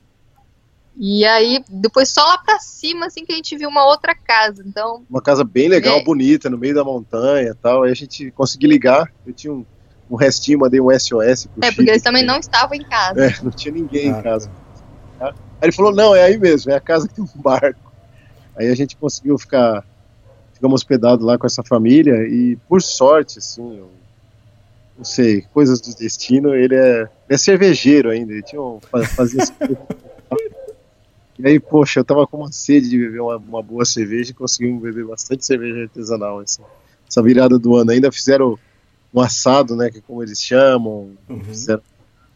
[0.99, 4.63] E aí, depois só lá pra cima, assim, que a gente viu uma outra casa.
[4.65, 6.03] Então, Uma casa bem legal, É.
[6.03, 7.83] bonita, no meio da montanha e tal.
[7.83, 9.11] Aí a gente conseguiu ligar.
[9.25, 9.63] Eu tinha um,
[10.09, 12.83] um restinho, mandei um SOS pro é, Chico, porque eles também que- não estavam em
[12.83, 13.25] casa.
[13.25, 14.51] É, não tinha ninguém Ah, em casa.
[15.19, 15.27] Tá?
[15.29, 17.91] Aí ele falou, não, é aí mesmo, é a casa que tem um barco.
[18.55, 19.83] Aí a gente conseguiu ficar,
[20.53, 23.91] ficamos hospedados lá com essa família e por sorte, assim, eu
[24.97, 29.05] não sei, coisas do destino, ele é, ele é cervejeiro ainda, ele tinha um, fa-
[29.05, 29.79] fazia cerveja.
[31.39, 34.33] E aí, poxa, eu tava com uma sede de beber uma, uma boa cerveja e
[34.33, 36.63] conseguimos beber bastante cerveja artesanal, assim.
[37.07, 37.91] Essa virada do ano.
[37.91, 38.57] Ainda fizeram
[39.13, 41.11] um assado, né, que é como eles chamam.
[41.45, 41.79] Fizeram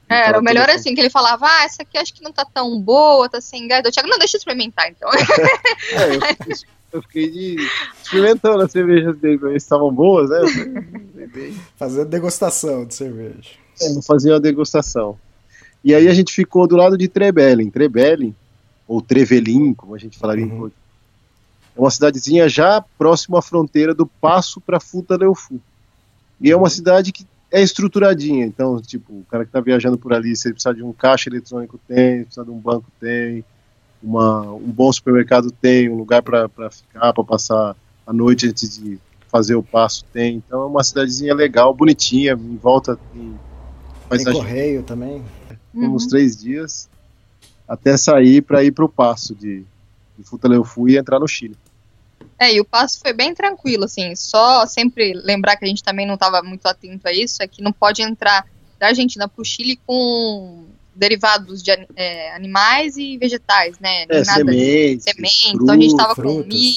[0.08, 2.46] É, era o melhor assim, que ele falava, ah, essa aqui acho que não tá
[2.46, 3.84] tão boa, tá sem gás.
[3.84, 5.10] Eu, Thiago, não, deixa eu experimentar, então.
[5.94, 6.56] É, eu, fiquei-
[6.94, 7.56] eu fiquei de,
[8.04, 10.42] experimentando as cervejas dele estavam boas, né?
[11.34, 13.50] Bem- Fazendo degustação de cerveja.
[13.82, 15.18] É, não fazia uma degustação.
[15.84, 17.70] E aí a gente ficou do lado de Trebelin.
[17.70, 18.36] Trebelin,
[18.88, 20.58] ou Trevelin, como a gente falaria em Uhum.
[20.60, 20.82] português.
[21.76, 25.60] É uma cidadezinha já próxima à fronteira do Passo para Futaleufu.
[26.40, 28.46] E é uma cidade que é estruturadinha.
[28.46, 31.30] Então, tipo, o cara que está viajando por ali, se ele precisar de um caixa
[31.30, 32.20] eletrônico, tem.
[32.20, 33.44] Se precisar de um banco, tem.
[34.04, 35.88] Uma, um bom supermercado, tem.
[35.90, 39.00] Um lugar para ficar, para passar a noite antes de
[39.32, 40.36] fazer o passo, tem.
[40.46, 42.34] Então, é uma cidadezinha legal, bonitinha.
[42.34, 43.40] Em volta tem
[44.10, 45.24] Tem correio também.
[45.74, 45.96] Uhum.
[45.96, 46.90] uns três dias
[47.66, 49.64] até sair para ir para o passo de,
[50.18, 51.56] de Futaleufu e entrar no Chile.
[52.38, 54.14] É, e o passo foi bem tranquilo, assim.
[54.16, 57.62] Só sempre lembrar que a gente também não estava muito atento a isso, é que
[57.62, 58.46] não pode entrar
[58.78, 64.06] da Argentina para o Chile com derivados de é, animais e vegetais, né?
[64.10, 65.52] É, sementes, semente.
[65.54, 66.48] Então a gente tava com frutas.
[66.48, 66.76] milho,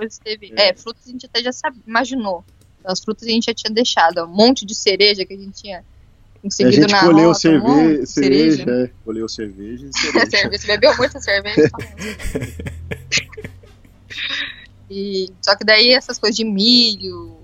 [0.00, 0.52] depois teve.
[0.56, 0.70] É.
[0.70, 0.74] É.
[0.74, 2.42] frutas a gente até já sabe, imaginou.
[2.78, 4.24] Então, as frutas a gente já tinha deixado.
[4.24, 7.34] Um monte de cereja que a gente tinha A conseguido gente na colheu rota, um
[7.34, 10.30] cerve de cereja, é, colheu cerveja e cereja.
[10.30, 10.58] cerveja.
[10.58, 11.70] Você bebeu muita cerveja?
[14.90, 17.36] e, só que daí essas coisas de milho,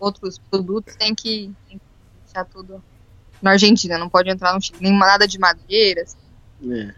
[0.00, 1.84] outros produtos, tem que, tem que
[2.24, 2.82] deixar tudo
[3.40, 4.78] na Argentina, não pode entrar no Chile.
[4.80, 6.16] Nem nada de madeiras,
[6.68, 6.92] É.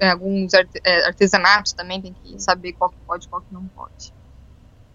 [0.00, 3.64] é, alguns é, artesanatos também tem que saber qual que pode e qual que não
[3.68, 4.12] pode.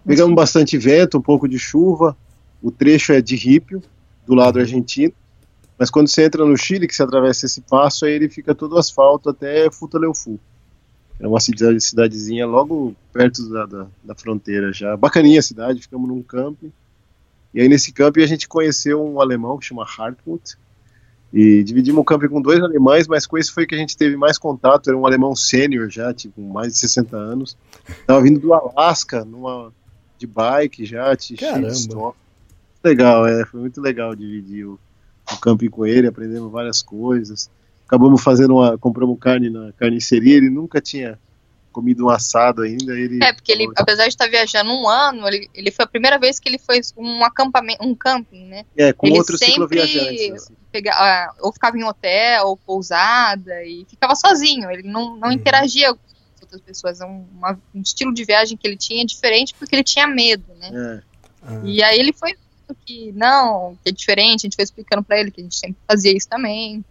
[0.09, 2.17] Pegamos bastante vento, um pouco de chuva.
[2.63, 3.79] O trecho é de rípio,
[4.25, 5.13] do lado argentino.
[5.77, 8.75] Mas quando você entra no Chile, que você atravessa esse passo, aí ele fica todo
[8.75, 10.39] asfalto até Futaleufu.
[11.19, 14.97] É uma cidade, cidadezinha logo perto da, da, da fronteira já.
[14.97, 16.71] Bacaninha a cidade, ficamos num camping.
[17.53, 20.57] E aí nesse camping a gente conheceu um alemão que chama Hartmut.
[21.31, 24.17] E dividimos o camping com dois alemães, mas com esse foi que a gente teve
[24.17, 24.89] mais contato.
[24.89, 27.55] Era um alemão sênior já, tipo, mais de 60 anos.
[28.07, 29.71] Tava vindo do Alasca, numa
[30.19, 32.17] de bike já, estoque.
[32.83, 34.79] Legal, é, foi muito legal dividir o,
[35.31, 37.49] o camping com ele, aprendemos várias coisas.
[37.87, 41.17] Acabamos fazendo uma, compramos carne na carniceria, ele nunca tinha
[41.71, 45.27] comido um assado ainda, ele É, porque ele, falou, apesar de estar viajando um ano,
[45.27, 48.65] ele, ele foi a primeira vez que ele foi um acampamento, um camping, né?
[48.75, 50.31] é, com ele outros sempre- cicloviajantes.
[50.31, 50.53] Assim.
[50.91, 54.69] Ah, ou ficava em hotel, ou pousada, e ficava sozinho.
[54.69, 55.33] Ele não, não Uhum.
[55.33, 55.95] interagia
[56.51, 56.99] outras pessoas.
[57.01, 60.43] É um, uma- um estilo de viagem que ele tinha diferente porque ele tinha medo,
[60.59, 60.69] né?
[60.73, 61.09] É,
[61.41, 65.03] Ah, E aí ele foi vendo que não, que é diferente, a gente foi explicando
[65.03, 66.83] pra ele que a gente sempre fazia isso também,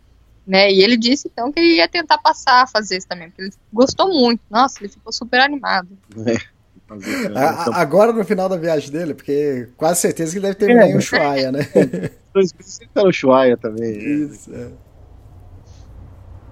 [0.47, 0.73] né?
[0.73, 3.53] E ele disse então que ele ia tentar passar a fazer isso também, porque ele
[3.73, 4.41] gostou muito.
[4.51, 5.89] Nossa, ele ficou super animado.
[6.17, 10.89] é, a- agora no final da viagem dele, porque quase certeza que ele deve terminar
[10.89, 11.61] em Ushuaia, né?
[12.33, 13.91] dois meses ele tá no Ushuaia também.
[13.91, 13.99] é.
[14.03, 14.71] Isso, é.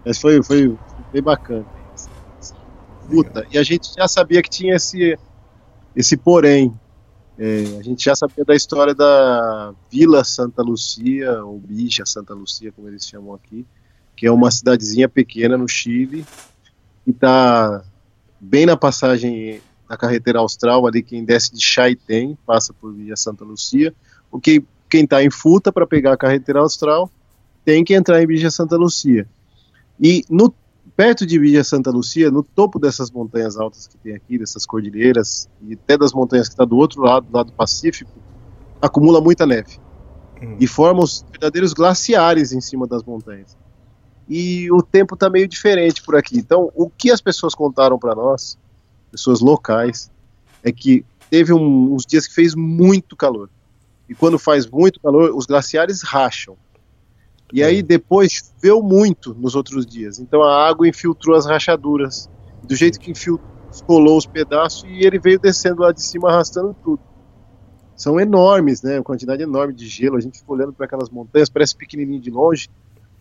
[0.05, 0.77] Mas foi, foi
[1.13, 1.65] bem bacana.
[3.09, 5.19] Puta, e a gente já sabia que tinha esse,
[5.95, 6.75] esse porém.
[7.39, 12.73] É, a gente já sabia da história da Vila Santa Lucia, ou Bicha Santa Lucia,
[12.73, 13.65] como eles chamam aqui,
[14.17, 16.25] que é uma cidadezinha pequena no Chile,
[17.05, 17.85] que está
[18.41, 23.45] bem na passagem da carretera austral, ali quem desce de Chaitén, passa por Vila Santa
[23.45, 23.95] Lucia,
[24.31, 27.11] o que quem está em Futa para pegar a carretera austral
[27.65, 29.29] tem que entrar em Bicha Santa Lucia.
[30.01, 30.55] E no,
[30.97, 35.49] perto de Villa Santa Lucia, no topo dessas montanhas altas que tem aqui, dessas cordilheiras,
[35.63, 38.11] e até das montanhas que está do outro lado, do lado do Pacífico,
[38.81, 39.79] acumula muita neve.
[40.43, 40.57] Hum.
[40.59, 43.57] E forma os verdadeiros glaciares em cima das montanhas.
[44.29, 46.39] E o tempo está meio diferente por aqui.
[46.39, 48.59] Então, o que as pessoas contaram para nós,
[49.11, 50.11] pessoas locais,
[50.65, 53.51] é que teve um- uns dias que fez muito calor.
[54.09, 56.57] E quando faz muito calor, os glaciares racham.
[57.53, 60.19] E aí depois choveu muito nos outros dias.
[60.19, 62.29] Então a água infiltrou as rachaduras.
[62.63, 63.49] Do jeito que infiltrou,
[63.87, 67.01] colou os pedaços e ele veio descendo lá de cima arrastando tudo.
[67.97, 68.97] São enormes, né?
[68.99, 70.17] Uma quantidade enorme de gelo.
[70.17, 72.69] A gente fica olhando para aquelas montanhas, parece pequenininho de longe.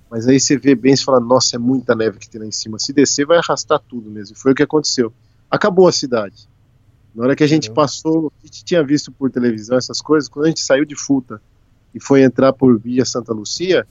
[0.09, 2.51] Mas aí você vê bem e fala: Nossa, é muita neve que tem lá em
[2.51, 2.77] cima.
[2.77, 4.35] Se descer, vai arrastar tudo mesmo.
[4.35, 5.13] E foi o que aconteceu.
[5.49, 6.49] Acabou a cidade.
[7.13, 7.81] Na hora que a gente Caramba.
[7.81, 10.27] passou, a gente tinha visto por televisão essas coisas.
[10.27, 11.41] Quando a gente saiu de Futa
[11.93, 13.87] e foi entrar por Via Santa Lucia,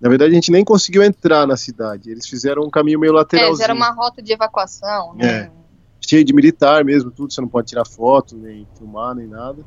[0.00, 2.10] na verdade, a gente nem conseguiu entrar na cidade.
[2.10, 3.64] Eles fizeram um caminho meio É, lateralzinho.
[3.64, 5.50] era uma rota de evacuação, né?
[6.00, 7.32] Cheio de militar mesmo, tudo.
[7.32, 9.64] Você não pode tirar foto, nem filmar, nem nada.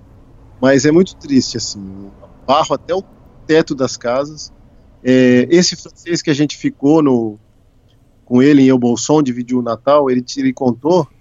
[0.62, 2.10] Mas é muito triste, assim.
[2.48, 3.04] Barro até o
[3.46, 4.54] teto das casas.
[5.04, 7.38] É, esse francês que a gente ficou no,
[8.24, 11.12] com ele em Elbolson, dividiu o Natal, ele, ele contou que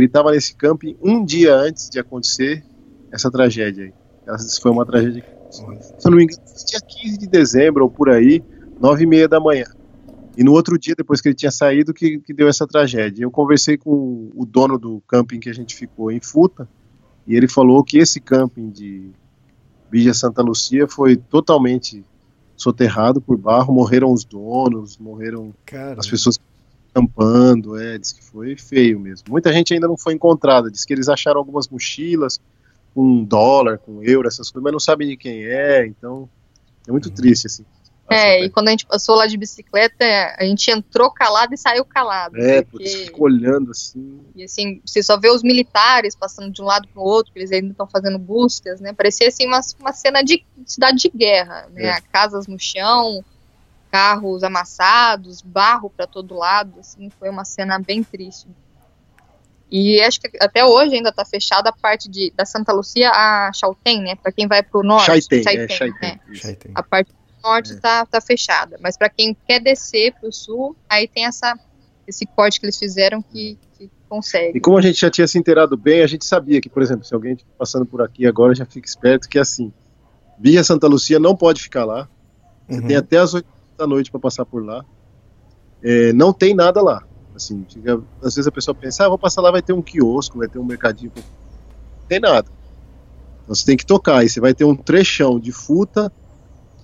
[0.00, 2.64] ele estava nesse camping um dia antes de acontecer
[3.10, 3.94] essa tragédia aí.
[4.26, 7.90] Essa foi uma tragédia que, se eu não me engano, dia 15 de dezembro ou
[7.90, 8.42] por aí,
[8.82, 9.66] nove e meia da manhã.
[10.36, 13.22] E no outro dia, depois que ele tinha saído, que, que deu essa tragédia.
[13.22, 16.68] Eu conversei com o dono do camping que a gente ficou em Futa,
[17.26, 19.10] e ele falou que esse camping de
[19.90, 22.04] Villa Santa Lucia foi totalmente
[22.56, 26.40] soterrado por barro, morreram os donos, morreram Cara, as pessoas
[26.90, 29.26] acampando, é, diz que foi feio mesmo.
[29.30, 32.40] Muita gente ainda não foi encontrada, diz que eles acharam algumas mochilas
[32.94, 36.28] com dólar, com euro, essas coisas, mas não sabem de quem é, então
[36.86, 37.64] é muito triste, assim.
[38.12, 40.04] É, e quando a gente passou lá de bicicleta,
[40.38, 42.36] a gente entrou calado e saiu calado.
[42.36, 44.20] É, porque você fica olhando assim.
[44.34, 47.52] E assim, você só vê os militares passando de um lado para o outro, eles
[47.52, 48.92] ainda estão fazendo buscas, né?
[48.92, 51.86] Parecia assim uma, uma cena de cidade de guerra, né?
[51.86, 52.00] É.
[52.12, 53.24] Casas no chão,
[53.90, 58.48] carros amassados, barro para todo lado, assim, foi uma cena bem triste.
[59.70, 63.50] E acho que até hoje ainda está fechada a parte de, da Santa Lucia a
[63.54, 64.14] Chauten, né?
[64.16, 65.06] Para quem vai para o norte.
[65.06, 65.68] Chaiten, é, é.
[65.68, 66.72] já tem.
[66.74, 67.10] A parte
[67.42, 67.76] norte É.
[67.76, 68.78] tá, fechada.
[68.80, 71.58] Mas para quem quer descer pro sul, aí tem essa,
[72.06, 74.58] esse corte que eles fizeram que, que consegue.
[74.58, 77.04] E como a gente já tinha se inteirado bem, a gente sabia que, por exemplo,
[77.04, 79.72] se alguém estiver passando por aqui agora, já fica esperto que assim,
[80.38, 82.08] Via Santa Lucia não pode ficar lá.
[82.68, 82.86] Você Uhum.
[82.86, 84.84] tem até as 8 da noite para passar por lá.
[85.82, 87.02] É, não tem nada lá.
[87.34, 90.38] Assim, fica- às vezes a pessoa pensa, ah, vou passar lá, vai ter um quiosco,
[90.38, 91.12] vai ter um mercadinho.
[91.16, 92.48] Não tem nada.
[93.42, 94.18] Então você tem que tocar.
[94.18, 96.12] Aí você vai ter um trechão de futa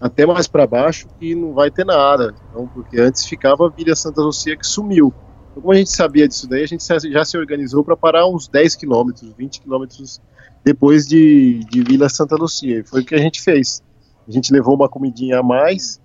[0.00, 2.34] até mais para baixo que não vai ter nada.
[2.50, 5.12] Então, porque antes ficava a Vila Santa Lucia que sumiu.
[5.50, 8.48] Então, como a gente sabia disso daí, a gente já se organizou para parar uns
[8.48, 10.20] 10 quilômetros, 20 quilômetros
[10.64, 12.80] depois de, de Vila Santa Lucia.
[12.80, 13.82] E foi o que a gente fez.
[14.26, 16.00] A gente levou uma comidinha a mais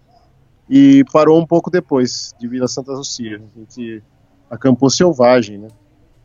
[0.69, 3.41] e parou um pouco depois de Vila Santa Lucia.
[3.55, 4.01] A gente
[4.49, 5.67] acampou selvagem, né?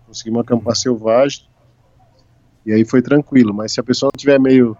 [0.07, 1.47] Conseguimos acampar selvagem
[2.65, 3.53] e aí foi tranquilo.
[3.53, 4.77] Mas se a pessoa não tiver meio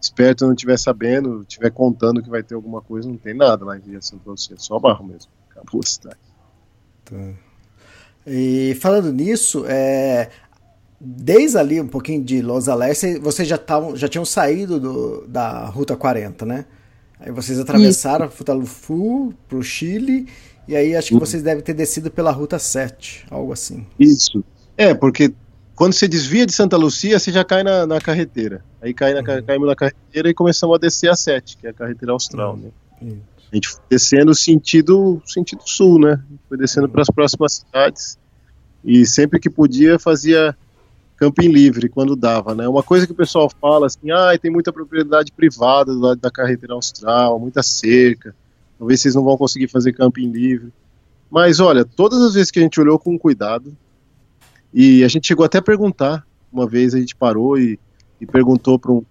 [0.00, 3.76] esperto, não estiver sabendo, estiver contando que vai ter alguma coisa, não tem nada lá
[3.76, 5.30] em Vila Santa Lucia, só barro mesmo.
[5.50, 6.18] Acabou a cidade.
[8.26, 10.28] E falando nisso, é,
[11.00, 15.64] desde ali um pouquinho de Los Alerces, vocês já, tavam, já tinham saído do- da
[15.66, 16.66] Ruta 40, né?
[17.18, 20.28] Aí vocês atravessaram Futalufu pro Chile,
[20.68, 21.20] e aí acho que Uhum.
[21.20, 23.86] vocês devem ter descido pela Ruta 7, algo assim.
[23.98, 24.44] Isso.
[24.76, 25.32] É, porque
[25.78, 28.64] quando você desvia de Santa Lucia, você já cai na, na carreteira.
[28.82, 31.70] Aí cai na, ca- caímos na carreteira e começamos a descer a 7, que é
[31.70, 32.70] a carreteira austral, né?
[33.00, 33.22] Isso.
[33.50, 36.20] A gente foi descendo sentido, sentido sul, né?
[36.48, 38.18] Foi descendo para as próximas cidades.
[38.84, 40.54] E sempre que podia, fazia
[41.16, 42.66] camping livre, quando dava, né?
[42.66, 46.30] Uma coisa que o pessoal fala assim, ah, tem muita propriedade privada do lado da
[46.30, 48.34] carreteira austral, muita cerca,
[48.76, 50.72] talvez vocês não vão conseguir fazer camping livre.
[51.30, 53.76] Mas olha, todas as vezes que a gente olhou com cuidado,
[54.72, 57.78] e a gente chegou até a perguntar, uma vez a gente parou e,
[58.20, 59.04] e perguntou para um.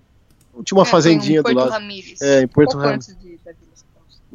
[0.64, 1.72] Tinha uma É, fazendinha em Porto do lado.
[1.72, 2.22] Ramírez.
[2.22, 3.18] É, em Porto um Ramírez.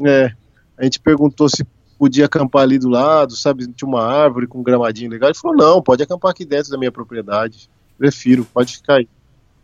[0.05, 0.33] É,
[0.79, 1.65] a gente perguntou se
[1.99, 5.31] podia acampar ali do lado, sabe, tinha uma árvore com um gramadinho legal.
[5.31, 9.09] Ele falou, não, pode acampar aqui dentro da minha propriedade, prefiro, pode ficar aí.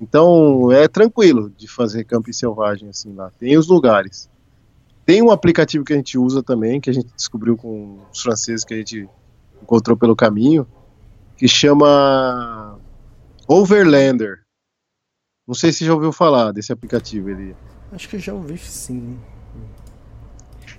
[0.00, 4.30] Então, é tranquilo de fazer camping selvagem assim lá, tem os lugares.
[5.04, 8.64] Tem um aplicativo que a gente usa também, que a gente descobriu com os franceses
[8.64, 9.08] que a gente
[9.60, 10.64] encontrou pelo caminho,
[11.38, 12.78] que chama
[13.48, 14.40] Overlander.
[15.46, 17.56] Não sei se já ouviu falar desse aplicativo, ele
[17.92, 19.16] Acho que já ouvi sim.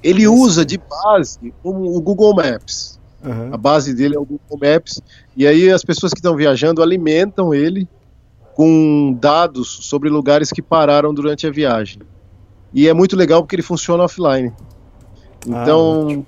[0.04, 3.00] Ele usa de base como o Google Maps.
[3.24, 3.50] Aham.
[3.52, 5.02] A base dele é o Google Maps.
[5.36, 7.88] E aí as pessoas que estão viajando alimentam ele
[8.54, 12.02] com dados sobre lugares que pararam durante a viagem.
[12.74, 14.54] E é muito legal porque ele funciona offline.
[15.48, 16.26] Então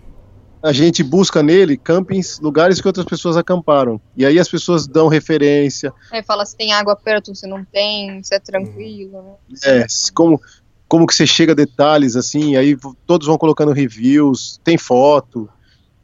[0.64, 4.00] a gente busca nele campings, lugares que outras pessoas acamparam.
[4.16, 8.22] E aí as pessoas dão referência, Aí fala se tem água perto, se não tem,
[8.24, 9.34] se é tranquilo, né?
[9.66, 10.40] É, como,
[10.88, 15.50] como que você chega a detalhes, assim, aí todos vão colocando reviews, tem foto,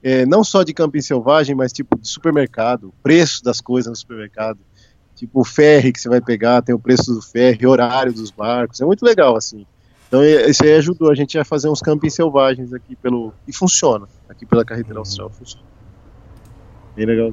[0.01, 4.59] é, não só de camping selvagem, mas tipo de supermercado, preço das coisas no supermercado,
[5.15, 8.81] tipo o ferry que você vai pegar, tem o preço do ferry, horário dos barcos,
[8.81, 9.65] é muito legal, assim.
[10.07, 13.33] Então isso aí ajudou a gente a fazer uns campings selvagens aqui pelo...
[13.47, 15.65] e funciona, aqui pela carretera austral, funciona.
[16.95, 17.31] Bem legal.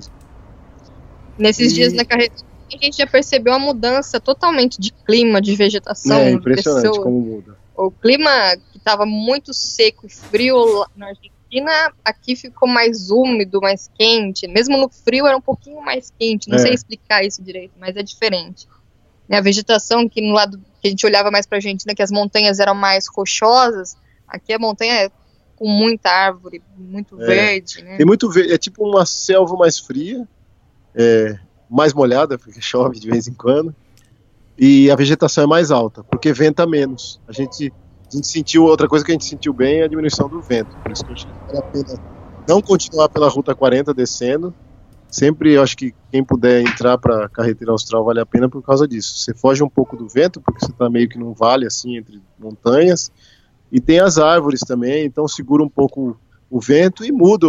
[1.38, 5.54] Nesses E- dias na carretera, a gente já percebeu a mudança totalmente de clima, de
[5.54, 6.98] vegetação, É impressionante pessoas.
[7.04, 7.56] como muda.
[7.76, 8.30] O clima
[8.72, 14.46] que estava muito seco e frio lá na Argentina, aqui ficou mais úmido, mais quente.
[14.48, 16.48] Mesmo no frio era um pouquinho mais quente.
[16.48, 16.60] Não É.
[16.60, 18.66] sei explicar isso direito, mas é diferente.
[19.28, 22.02] Né, A vegetação que no lado que a gente olhava mais para a Argentina, que
[22.02, 23.96] as montanhas eram mais rochosas,
[24.28, 25.10] aqui a montanha é
[25.56, 27.26] com muita árvore, muito É.
[27.26, 27.96] verde, né?
[27.96, 30.28] Tem muito verde, é tipo uma selva mais fria,
[30.94, 31.38] é,
[31.70, 33.74] mais molhada, porque chove de vez em quando,
[34.58, 37.20] e a vegetação é mais alta, porque venta menos.
[37.26, 37.72] A gente,
[38.06, 40.76] a gente sentiu, outra coisa que a gente sentiu bem é a diminuição do vento,
[40.82, 42.14] por isso que eu acho que vale a pena
[42.46, 44.54] não continuar pela Ruta 40 descendo,
[45.14, 48.60] sempre eu acho que quem puder entrar para a carretera austral vale a pena por
[48.62, 49.16] causa disso.
[49.16, 52.20] Você foge um pouco do vento, porque você está meio que num vale assim entre
[52.38, 53.12] montanhas,
[53.70, 56.16] E tem as árvores também, então segura um pouco
[56.50, 57.46] o vento e muda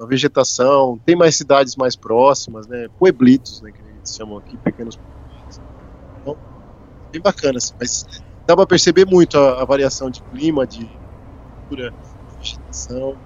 [0.00, 0.98] a vegetação.
[1.04, 2.88] Tem mais cidades mais próximas, né?
[2.98, 3.72] Pueblitos, né?
[3.72, 5.60] Que eles chamam aqui, pequenos pueblitos.
[6.22, 6.36] Então,
[7.12, 8.06] bem bacana, assim, mas
[8.46, 10.88] dá para perceber muito a, a, variação de clima, de
[11.68, 13.16] cultura, de vegetação.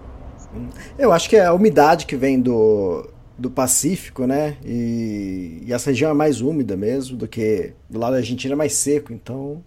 [0.99, 3.09] Eu acho que é a umidade que vem do,
[3.41, 4.59] do Pacífico, né?
[4.63, 8.57] E, e, essa região é mais úmida mesmo do que do lado da Argentina é
[8.57, 9.65] mais seco, então.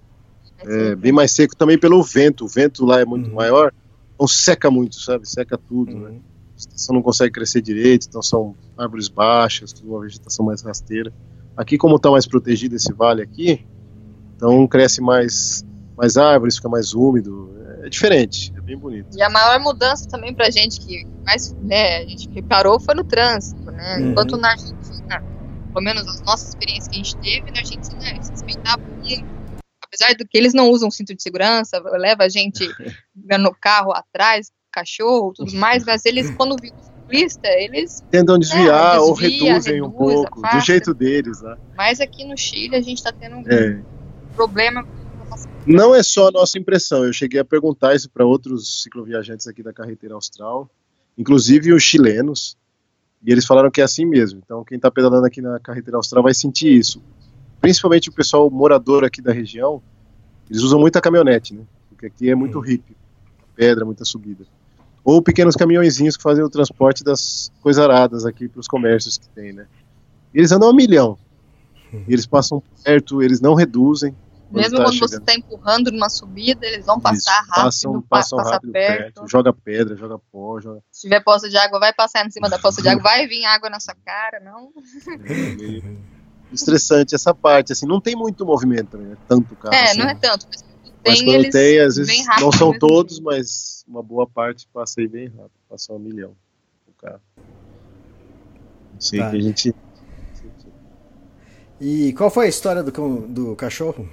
[0.59, 2.45] É, bem mais seco também pelo vento.
[2.45, 3.35] O vento lá é muito uhum.
[3.35, 3.73] maior,
[4.13, 5.27] então seca muito, sabe?
[5.27, 5.97] Seca tudo, né?
[5.97, 6.13] uhum.
[6.13, 6.19] né?
[6.51, 11.11] A vegetação não consegue crescer direito, então são árvores baixas, tudo uma vegetação mais rasteira.
[11.57, 13.65] Aqui, como está mais protegido esse vale aqui,
[14.35, 15.65] então cresce mais,
[15.97, 17.52] mais árvores, fica mais úmido.
[17.83, 19.09] É diferente, é bem bonito.
[19.13, 23.03] E a maior mudança também pra gente, que mais né, a gente reparou, foi no
[23.03, 23.97] trânsito, né?
[23.97, 24.11] Uhum.
[24.11, 25.21] Enquanto na Argentina,
[25.73, 29.25] pelo menos as nossas experiências que a gente teve, na Argentina eles respeitavam muito.
[29.83, 32.65] Apesar do que eles não usam cinto de segurança, leva a gente
[33.37, 38.97] no carro atrás, cachorro, tudo mais, mas eles, quando viram ciclista, eles tentam desviar é,
[38.97, 41.57] desvia, ou reduzem reduz, um pouco, do jeito deles, né?
[41.75, 43.81] Mas aqui no Chile a gente está tendo um é.
[44.35, 44.87] problema
[45.65, 49.63] não é só a nossa impressão, eu cheguei a perguntar isso para outros cicloviajantes aqui
[49.63, 50.69] da carreteira austral,
[51.17, 52.57] inclusive os chilenos,
[53.25, 54.41] e eles falaram que é assim mesmo.
[54.43, 57.01] Então, quem está pedalando aqui na carreteira austral vai sentir isso.
[57.61, 59.81] Principalmente o pessoal morador aqui da região,
[60.49, 61.63] eles usam muita caminhonete, né?
[61.87, 62.97] Porque aqui é muito hippie,
[63.55, 64.45] pedra, muita subida.
[65.05, 69.53] Ou pequenos caminhõezinhos que fazem o transporte das coisaradas aqui para os comércios que tem,
[69.53, 69.67] né?
[70.33, 71.17] E eles andam a milhão.
[72.07, 74.15] E eles passam perto, eles não reduzem.
[74.53, 75.09] Mesmo tá quando chegando.
[75.09, 78.97] você está empurrando numa subida, eles vão passar Isso, rápido, passam, passam rápido perto.
[78.97, 79.27] perto.
[79.27, 80.59] Joga pedra, joga pó.
[80.59, 80.81] Joga...
[80.91, 83.45] Se tiver poça de água, vai passar em cima da poça de água, vai vir
[83.45, 84.71] água na sua cara, não?
[85.25, 89.17] É, estressante essa parte, assim, não tem muito movimento também, né?
[89.27, 89.73] Tanto carro.
[89.73, 90.63] É, assim, não é tanto, mas
[91.05, 95.07] mas tem, quando tem, às vezes não são todos, mas uma boa parte passa aí
[95.07, 96.33] bem rápido, passa um milhão
[96.87, 97.21] o carro.
[98.99, 99.29] Sei tá.
[99.29, 99.75] que a gente.
[101.81, 104.07] E qual foi a história do, do cachorro?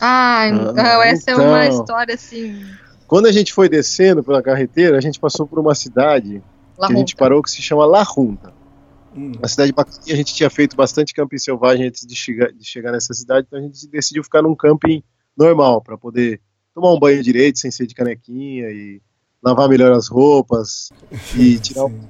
[0.00, 1.80] Ah, então, essa então, é uma então.
[1.80, 2.64] história assim.
[3.06, 6.42] Quando a gente foi descendo pela carreteira, a gente passou por uma cidade
[6.78, 6.94] La que Junta.
[6.94, 8.52] a gente parou que se chama La Junta.
[9.14, 9.32] Hum.
[9.36, 12.92] Uma cidade bacana, a gente tinha feito bastante camping selvagem antes de chegar, de chegar
[12.92, 15.02] nessa cidade, então a gente decidiu ficar num camping
[15.36, 16.40] normal, para poder
[16.74, 19.02] tomar um banho direito, sem ser de canequinha, e
[19.42, 20.90] lavar melhor as roupas,
[21.36, 22.00] e tirar um,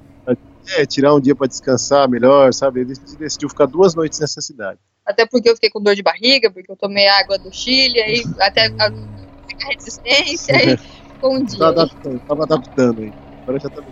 [0.77, 2.81] é, tirar um dia para descansar melhor, sabe?
[2.81, 4.79] A gente decidiu ficar duas noites nessa cidade
[5.11, 8.23] até porque eu fiquei com dor de barriga, porque eu tomei água do Chile, aí
[8.39, 10.77] até a, a resistência, aí
[11.13, 11.59] ficou um dia.
[11.59, 13.13] Tava adaptando, tava adaptando aí.
[13.43, 13.83] Agora já tá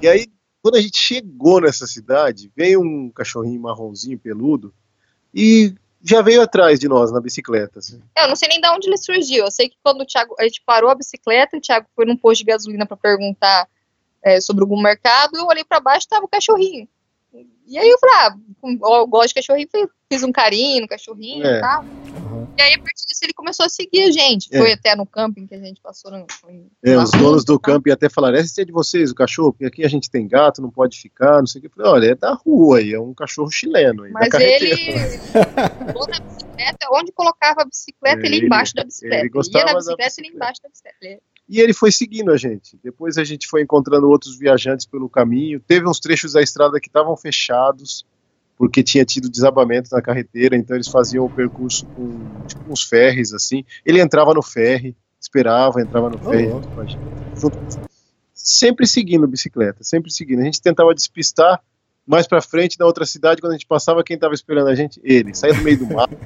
[0.00, 0.26] E aí,
[0.62, 4.72] quando a gente chegou nessa cidade, veio um cachorrinho marronzinho peludo
[5.34, 5.74] e
[6.04, 7.78] já veio atrás de nós na bicicleta.
[7.78, 8.00] Assim.
[8.16, 9.44] Eu não sei nem de onde ele surgiu.
[9.44, 12.16] Eu sei que quando o Thiago, a gente parou a bicicleta, o Thiago foi num
[12.16, 13.68] posto de gasolina para perguntar
[14.22, 16.88] é, sobre algum mercado, eu olhei para baixo e tava o cachorrinho.
[17.66, 18.36] E aí eu falei, ah,
[18.98, 19.68] eu gosto de cachorrinho,
[20.12, 21.58] fiz um carinho no cachorrinho é.
[21.58, 21.82] e tal.
[21.82, 22.46] Uhum.
[22.58, 24.48] E aí, a partir disso, ele começou a seguir a gente.
[24.52, 24.58] É.
[24.58, 26.10] Foi até no camping que a gente passou.
[26.10, 26.26] No,
[26.84, 29.84] é, os donos do camping até falaram: esse é de vocês, o cachorro, porque aqui
[29.84, 31.66] a gente tem gato, não pode ficar, não sei o que.
[31.68, 34.02] Eu falei: olha, é da rua aí, é um cachorro chileno.
[34.02, 34.68] Aí, Mas ele.
[35.32, 39.22] na bicicleta, onde colocava a bicicleta, ele, ele embaixo da bicicleta.
[39.22, 40.28] Ele gostava ia na bicicleta, bicicleta.
[40.28, 41.22] ele embaixo da bicicleta.
[41.52, 42.78] E ele foi seguindo a gente.
[42.82, 45.60] Depois a gente foi encontrando outros viajantes pelo caminho.
[45.60, 48.06] Teve uns trechos da estrada que estavam fechados
[48.56, 53.34] porque tinha tido desabamento na carreteira, então eles faziam o percurso com tipo, uns ferres
[53.34, 53.66] assim.
[53.84, 56.48] Ele entrava no ferry, esperava, entrava no ferry.
[56.48, 57.50] Oh.
[58.32, 60.40] Sempre seguindo bicicleta, sempre seguindo.
[60.40, 61.62] A gente tentava despistar
[62.06, 64.98] mais para frente na outra cidade, quando a gente passava, quem estava esperando a gente?
[65.04, 66.08] Ele, saía do meio do mar.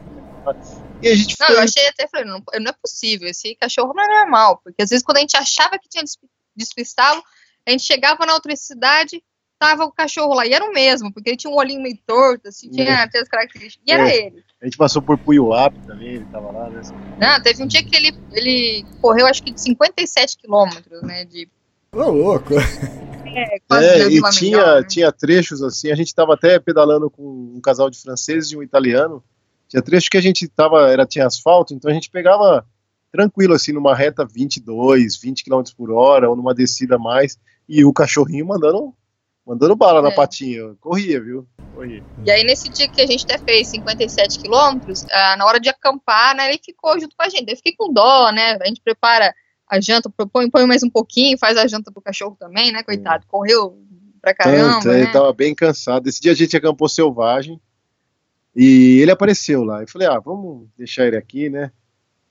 [1.03, 1.57] E a gente não, foi...
[1.57, 4.89] eu achei até, falei, não, não é possível, esse cachorro não é normal, porque às
[4.89, 6.05] vezes quando a gente achava que tinha
[6.57, 7.23] despistado,
[7.67, 9.23] a gente chegava na outra cidade,
[9.59, 12.49] tava o cachorro lá, e era o mesmo, porque ele tinha um olhinho meio torto,
[12.49, 13.09] assim, tinha, é.
[13.09, 13.95] tinha as características, e é.
[13.95, 14.45] era ele.
[14.61, 16.81] A gente passou por Puyuap também, ele tava lá, né?
[17.19, 21.49] Não, teve um dia que ele, ele correu, acho que de 57 quilômetros, né, de...
[21.93, 22.55] Ô, oh, louco!
[23.37, 24.89] É, quase é, e tinha, melhor, né?
[24.89, 28.63] tinha trechos assim, a gente tava até pedalando com um casal de franceses e um
[28.63, 29.23] italiano,
[29.69, 32.67] tinha trechos que a gente tava, era, tinha asfalto, então a gente pegava
[33.11, 37.39] tranquilo, assim, numa reta 22, 20 km por hora, ou numa descida mais,
[37.69, 38.95] e o cachorrinho mandando
[39.47, 40.03] mandando bala é.
[40.03, 40.75] na patinha.
[40.81, 41.47] Corria, viu?
[41.73, 42.03] Corria.
[42.25, 45.69] E aí, nesse dia que a gente até fez 57 quilômetros, ah, na hora de
[45.69, 47.49] acampar, né, ele ficou junto com a gente.
[47.49, 48.59] Eu fiquei com dó, né?
[48.61, 49.33] A gente prepara
[49.69, 52.83] a janta, põe, põe mais um pouquinho, faz a janta pro cachorro também, né?
[52.83, 53.31] Coitado, é.
[53.31, 53.79] correu
[54.21, 54.75] pra caramba.
[54.75, 55.01] Tanto, é, né?
[55.03, 56.09] Ele tava bem cansado.
[56.09, 57.61] Esse dia a gente acampou selvagem
[58.57, 59.83] e ele apareceu lá.
[59.83, 61.71] Eu falei, ah, vamos deixar ele aqui, né?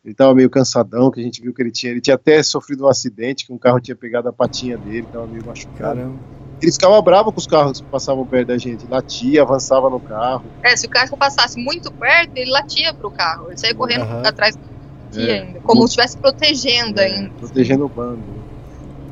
[0.03, 1.91] Ele estava meio cansadão, que a gente viu que ele tinha.
[1.91, 5.25] Ele tinha até sofrido um acidente, que um carro tinha pegado a patinha dele, estava
[5.25, 5.77] meio machucado.
[5.77, 6.19] Caramba.
[6.61, 8.87] Ele ficava bravo com os carros que passavam perto da gente.
[8.87, 10.45] Latia, avançava no carro.
[10.63, 13.47] É, se o carro passasse muito perto, ele latia pro carro.
[13.49, 14.21] Ele saía correndo Aham.
[14.25, 14.61] atrás do
[15.05, 15.41] latia É.
[15.41, 15.59] ainda.
[15.61, 17.29] Como se estivesse protegendo É, ainda.
[17.39, 18.44] protegendo o bando.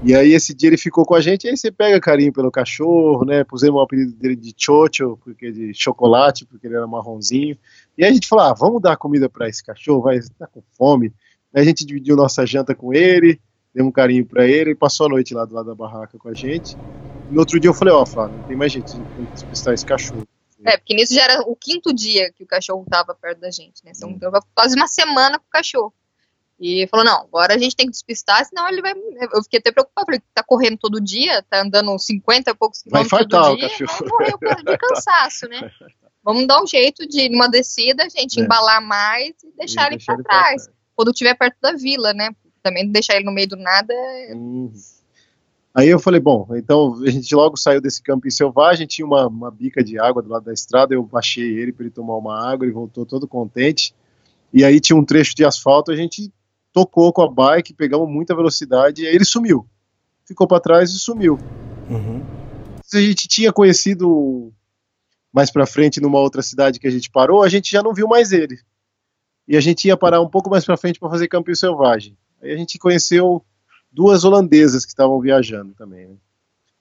[0.06, 2.52] E aí esse dia ele ficou com a gente, e aí você pega carinho pelo
[2.52, 3.46] cachorro, né?
[3.46, 7.58] Pusemos o apelido dele de Chocho, porque de chocolate, porque ele era marronzinho.
[7.98, 10.62] E aí a gente falou, ah, vamos dar comida para esse cachorro, vai estar com
[10.78, 11.14] fome.
[11.54, 13.40] Aí a gente dividiu nossa janta com ele,
[13.74, 16.28] deu um carinho para ele e passou a noite lá do lado da barraca com
[16.28, 16.76] a gente.
[17.32, 19.86] No outro dia eu falei, ó, Flávio, não tem mais gente tem que despistar esse
[19.86, 20.28] cachorro.
[20.66, 23.84] É, porque nisso já era o quinto dia que o cachorro tava perto da gente,
[23.84, 23.92] né?
[23.96, 25.94] Então, eu quase uma semana com o cachorro.
[26.66, 28.94] E falou, não, agora a gente tem que despistar, senão ele vai.
[29.34, 33.04] Eu fiquei até preocupada, falei, tá correndo todo dia, tá andando 50 e poucos Vai
[33.04, 34.18] quilômetros infartar todo dia, cachorro.
[34.18, 35.70] vai por- de cansaço, né?
[36.24, 38.44] Vamos dar um jeito de, numa descida, a gente É.
[38.44, 40.70] embalar mais e deixar ele deixar pra trás.
[40.96, 42.30] Quando estiver perto da vila, né?
[42.62, 43.94] Também deixar ele no meio do nada.
[43.94, 44.72] é- Uhum.
[45.76, 49.50] Aí eu falei, bom, então a gente logo saiu desse camping selvagem, tinha uma, uma
[49.52, 52.64] bica de água do lado da estrada, eu baixei ele para ele tomar uma água,
[52.64, 53.94] ele voltou todo contente.
[54.54, 56.32] E aí tinha um trecho de asfalto, a gente
[56.74, 59.66] tocou com a bike, pegamos muita velocidade e aí ele sumiu.
[60.26, 61.38] Ficou para trás e sumiu.
[61.90, 62.24] Uhum.
[62.84, 64.52] Se a gente tinha conhecido
[65.32, 68.08] mais para frente numa outra cidade que a gente parou, a gente já não viu
[68.08, 68.60] mais ele.
[69.48, 72.18] E a gente ia parar um pouco mais para frente para fazer campinho selvagem.
[72.42, 73.44] Aí a gente conheceu
[73.92, 76.08] duas holandesas que estavam viajando também.
[76.08, 76.16] né?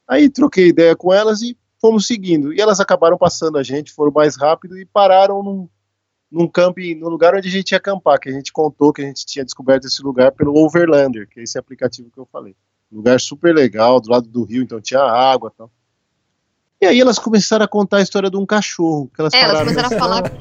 [0.09, 2.53] Aí troquei ideia com elas e fomos seguindo.
[2.53, 5.69] E elas acabaram passando a gente, foram mais rápido e pararam num,
[6.33, 9.05] num camping, no lugar onde a gente ia acampar, que a gente contou que a
[9.05, 12.57] gente tinha descoberto esse lugar pelo Overlander, que é esse aplicativo que eu falei.
[12.91, 15.71] Lugar super legal, do lado do rio, então tinha água e tal.
[16.81, 19.11] E aí elas começaram a contar a história de um cachorro.
[19.15, 20.33] Que elas É, elas começaram a falar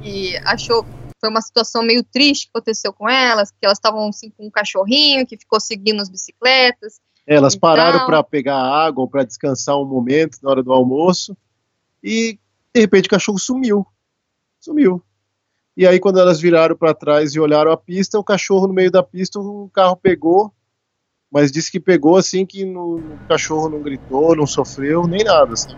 [0.00, 0.86] que achou
[1.20, 4.50] foi uma situação meio triste que aconteceu com elas, que elas estavam assim, com um
[4.50, 7.00] cachorrinho que ficou seguindo as bicicletas.
[7.24, 11.36] É, Elas pararam para pegar água ou para descansar um momento na hora do almoço
[12.02, 12.40] e
[12.74, 13.86] de repente o cachorro sumiu.
[14.62, 15.02] Sumiu.
[15.76, 18.92] E aí quando elas viraram para trás e olharam a pista, o cachorro no meio
[18.92, 20.52] da pista, o carro pegou,
[21.30, 25.54] mas disse que pegou assim que no, o cachorro não gritou, não sofreu, nem nada.
[25.54, 25.74] Assim.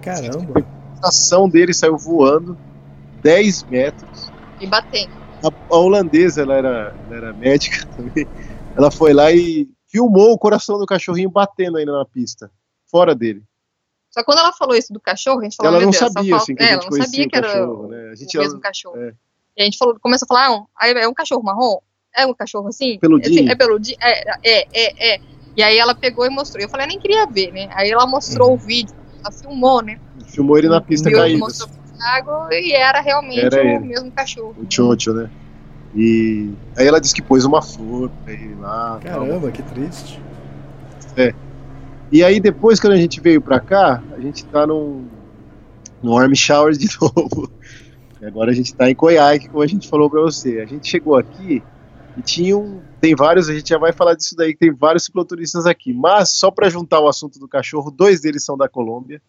[0.00, 0.64] Caramba.
[1.02, 2.56] A ação dele saiu voando
[3.22, 4.30] 10 metros.
[4.60, 5.12] E batendo.
[5.44, 8.26] A, a holandesa, ela era, ela era médica também,
[8.74, 12.50] ela foi lá e filmou o coração do cachorrinho batendo ainda na pista,
[12.86, 13.42] fora dele.
[14.12, 16.12] Só que quando ela falou isso do cachorro, a gente falou, ela meu não Deus,
[16.12, 18.10] sabia, falta- assim, que é, ela não sabia que era cachorro, o, né?
[18.10, 18.96] A gente o mesmo ia- cachorro.
[18.98, 19.14] é.
[19.56, 21.78] E a gente falou, começou a falar, ah, aí é um cachorro marrom?
[22.14, 22.98] É um cachorro assim?
[22.98, 23.48] Peludinho.
[23.48, 23.96] É, é peludinho?
[24.02, 25.20] É, é, é, é.
[25.56, 26.62] E aí ela pegou e mostrou.
[26.62, 27.68] Eu falei, eu nem queria ver, né?
[27.72, 28.54] Aí ela mostrou Uhum.
[28.54, 29.98] o vídeo, ela filmou, né?
[30.26, 33.78] Filmou ele na pista Viu, caída, mostrou Thiago e era realmente Era o ele.
[33.86, 34.54] mesmo cachorro.
[34.56, 35.30] o Chocho, né?
[35.94, 38.98] E aí ela disse que pôs uma flor pra ele lá.
[39.02, 39.20] tal.
[39.20, 40.20] Caramba, que triste.
[42.12, 45.06] E aí depois, quando a gente veio pra cá, a gente tá num,
[46.02, 47.50] no Army Showers de novo.
[48.20, 50.60] E agora a gente tá em Coiaque, como a gente falou pra você.
[50.60, 51.62] A gente chegou aqui
[52.16, 55.04] e tinha um, tem vários, a gente já vai falar disso daí, que tem vários
[55.04, 55.92] cicloturistas aqui.
[55.94, 59.20] Mas, só pra juntar o assunto do cachorro, dois deles são da Colômbia.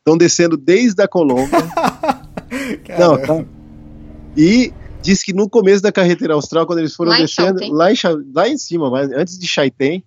[0.00, 1.48] Estão descendo desde a Colômbia.
[2.98, 3.44] Não, tá.
[4.36, 7.72] E diz que no começo da carretera austral, quando eles foram Lá em descendo, Chauten.
[7.72, 7.96] lá em,
[8.34, 10.04] lá em cima, mas antes de Chaiten,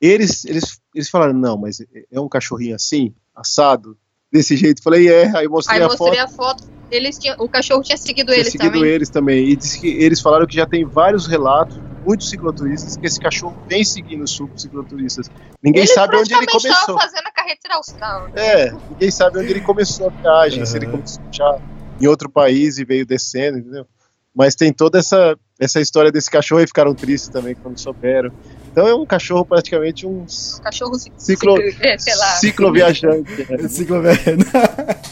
[0.00, 1.80] eles, eles, eles falaram, não, mas
[2.10, 3.96] é um cachorrinho assim, assado,
[4.30, 4.82] desse jeito.
[4.82, 7.82] Falei, é, aí eu mostrei Aí a mostrei foto, a foto, eles tinham, o cachorro
[7.82, 8.90] tinha seguido tinha eles seguido também.
[8.90, 9.48] eles também.
[9.48, 13.56] E disse que eles falaram que já tem vários relatos, muitos cicloturistas, que esse cachorro
[13.68, 15.30] vem seguindo os cicloturistas.
[15.62, 16.70] Ninguém Ele sabe onde ele começou.
[16.70, 18.22] estava fazendo a carretera austral.
[18.28, 18.32] né?
[18.36, 20.92] É, ninguém sabe onde ele começou a viagem, se ele Uhum.
[20.92, 21.58] começou já
[22.00, 23.86] em outro país e veio descendo, entendeu?
[24.34, 28.30] Mas tem toda essa, essa história desse cachorro e ficaram tristes também quando souberam.
[28.70, 30.24] Então é um cachorro praticamente um
[30.62, 32.26] cachorro ci- Ciclo- ciclo- é, sei lá.
[32.32, 33.46] cicloviajante.
[33.50, 33.66] É,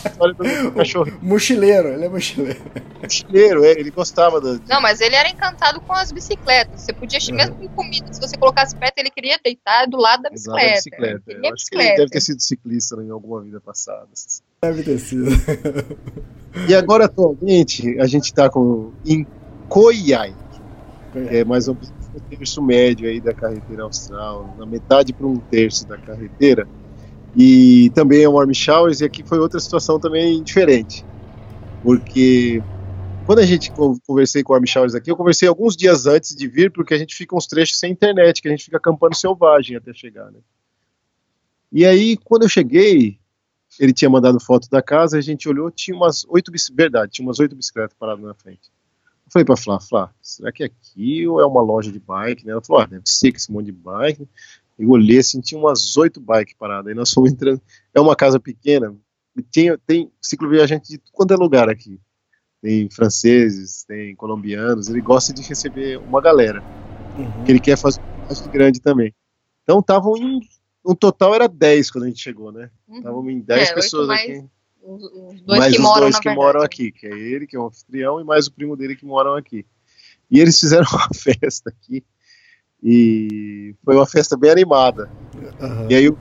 [0.08, 2.60] história do cachorro mochileiro, ele é mochileiro.
[3.02, 4.60] mochileiro, é, ele gostava do.
[4.68, 6.80] Não, mas ele era encantado com as bicicletas.
[6.82, 7.34] Você podia, Uhum.
[7.34, 10.68] mesmo com comida, se você colocasse perto, ele queria deitar do lado da bicicleta.
[10.70, 11.22] a bicicleta.
[11.26, 11.96] Ele Eu queria acho que ele bicicleta.
[11.96, 14.06] deve ter sido ciclista em alguma vida passada.
[14.62, 15.26] Deve ter sido.
[16.68, 19.26] E agora, atualmente, a gente está com, em
[19.68, 20.34] Coiai,
[21.12, 21.90] que é mais ou menos
[22.20, 26.68] terço médio aí da carretera austral, na metade para um terço da carretera.
[27.34, 31.06] E também é warm showers, e aqui foi outra situação também diferente.
[31.82, 32.62] Porque
[33.24, 36.34] quando a gente con- conversei com o warm showers aqui, eu conversei alguns dias antes
[36.34, 39.16] de vir, porque a gente fica uns trechos sem internet, que a gente fica acampando
[39.16, 40.38] selvagem até chegar, né?
[41.72, 43.18] E aí, quando eu cheguei,
[43.78, 47.26] ele tinha mandado foto da casa, a gente olhou, tinha umas oito bicicletas, verdade, tinha
[47.26, 48.70] umas oito bicicletas paradas na frente.
[49.26, 52.46] Eu falei pra Flá, Flá, será que é aqui ou é uma loja de bike?
[52.46, 52.52] Né?
[52.52, 54.28] Ela falou, ah, deve ser que esse monte de bike.
[54.78, 56.88] Eu olhei assim, tinha umas oito bikes paradas.
[56.88, 57.60] Aí nós fomos entrando.
[57.94, 58.94] É uma casa pequena,
[59.36, 62.00] e tem, tem cicloviajante de tudo quanto é lugar aqui.
[62.62, 64.88] Tem franceses, tem colombianos.
[64.88, 66.62] Ele gosta de receber uma galera.
[67.18, 67.44] Uhum.
[67.44, 69.14] Que ele quer fazer um grande também.
[69.62, 70.40] Então estavam em.
[70.84, 72.70] No total era 10 quando a gente chegou, né?
[72.88, 73.30] Estavam uhum.
[73.30, 74.44] em 10 é, pessoas aqui.
[74.86, 77.56] Os, os dois mais que os moram, dois que moram aqui, que é ele, que
[77.56, 79.66] é o anfitrião, e mais o primo dele que moram aqui.
[80.30, 82.04] E eles fizeram uma festa aqui,
[82.82, 85.10] e foi uma festa bem animada.
[85.60, 85.90] Uhum.
[85.90, 86.14] E aí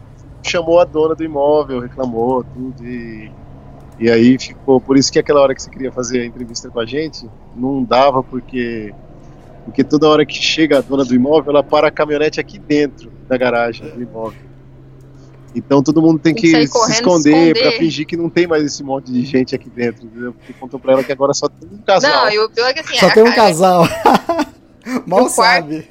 [0.44, 3.32] chamou a dona do imóvel, reclamou tudo, e,
[4.00, 6.80] e aí ficou, por isso que aquela hora que você queria fazer a entrevista com
[6.80, 8.94] a gente, não dava, porque
[9.66, 13.12] porque toda hora que chega a dona do imóvel, ela para a caminhonete aqui dentro
[13.28, 14.45] da garagem do imóvel.
[15.56, 18.64] Então todo mundo tem, tem que, que se esconder, para fingir que não tem mais
[18.64, 20.34] esse monte de gente aqui dentro, entendeu?
[20.34, 22.26] Porque contou pra ela que agora só tem um casal.
[22.26, 22.98] Não, e o pior é que assim.
[22.98, 23.84] Só tem um casal.
[25.08, 25.88] Mal sabe.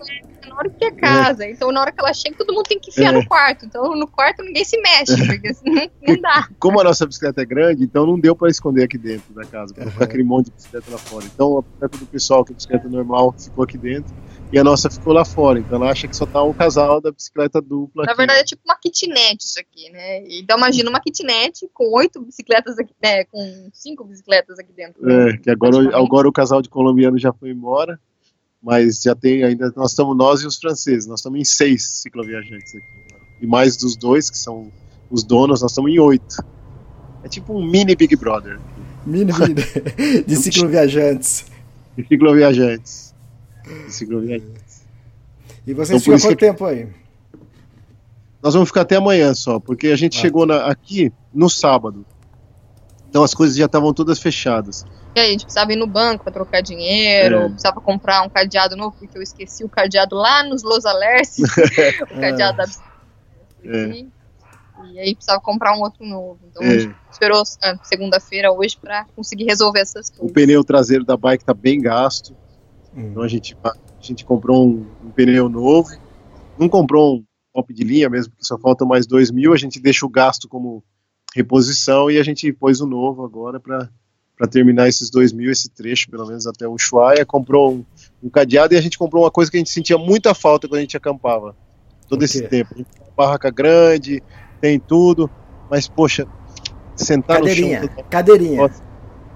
[0.49, 1.45] na hora que é casa.
[1.45, 1.51] É.
[1.51, 3.17] Então, na hora que ela chega, todo mundo tem que enfiar é.
[3.17, 3.67] no quarto.
[3.67, 6.49] Então, no quarto ninguém se mexe, porque não, não dá.
[6.61, 9.75] Como a nossa bicicleta é grande, então não deu para esconder aqui dentro da casa,
[9.75, 9.91] pra uhum.
[9.91, 11.25] ficar aquele monte de bicicleta lá fora.
[11.25, 14.15] Então, a bicicleta do pessoal, que é bicicleta normal, ficou aqui dentro
[14.55, 15.59] e a nossa ficou lá fora.
[15.59, 18.05] Então ela acha que só tá o casal da bicicleta dupla.
[18.05, 18.19] Na aqui.
[18.19, 20.25] verdade é tipo uma kitnet isso aqui, né?
[20.29, 23.25] Então imagina uma kitnet com oito bicicletas aqui, né?
[23.25, 25.11] Com cinco bicicletas aqui dentro.
[25.11, 27.99] É, que agora, agora o casal de colombiano já foi embora,
[28.63, 32.77] mas já tem ainda, nós estamos nós e os franceses, nós estamos em seis cicloviajantes
[32.77, 32.87] aqui.
[33.43, 34.71] E mais dos dois, que são
[35.11, 36.37] os donos, nós estamos em oito.
[37.25, 38.61] É tipo um mini Big Brother.
[39.05, 39.55] Mini, mini
[40.25, 41.47] de cicloviajantes.
[41.97, 43.04] De cicloviajantes.
[45.67, 46.47] E vocês então, ficam quanto que...
[46.47, 46.89] tempo aí?
[48.43, 50.21] Nós vamos ficar até amanhã só, porque a gente ah.
[50.21, 52.05] chegou na, aqui no sábado.
[53.09, 54.85] Então as coisas já estavam todas fechadas.
[55.15, 57.49] E aí, a gente precisava ir no banco para trocar dinheiro, é.
[57.49, 61.49] precisava comprar um cadeado novo, porque eu esqueci o cadeado lá nos Los Alerces,
[62.03, 62.67] o cadeado é.
[62.67, 62.73] da
[63.65, 64.05] é.
[64.93, 66.41] E aí precisava comprar um outro novo.
[66.51, 66.67] Então é.
[66.67, 67.43] a gente esperou
[67.85, 70.31] segunda-feira hoje para conseguir resolver essas coisas.
[70.31, 72.37] O pneu traseiro da bike tá bem gasto.
[72.97, 73.11] Uhum.
[73.11, 75.91] Então a gente, a gente comprou um, um, pneu novo,
[76.59, 79.81] não comprou um top de linha mesmo, porque só faltam mais dois mil, a gente
[79.81, 80.83] deixa o gasto como
[81.35, 83.89] reposição e a gente pôs o novo agora para
[84.37, 87.85] para terminar esses dois mil, esse trecho, pelo menos até o Ushuaia, comprou um,
[88.23, 90.79] um, cadeado e a gente comprou uma coisa que a gente sentia muita falta quando
[90.79, 91.55] a gente acampava,
[92.09, 92.85] todo esse tempo.
[93.17, 94.21] barraca grande,
[94.61, 95.31] tem tudo,
[95.71, 96.27] mas poxa,
[96.97, 98.05] sentar cadeirinha, no chão...
[98.11, 98.71] Cadeirinha,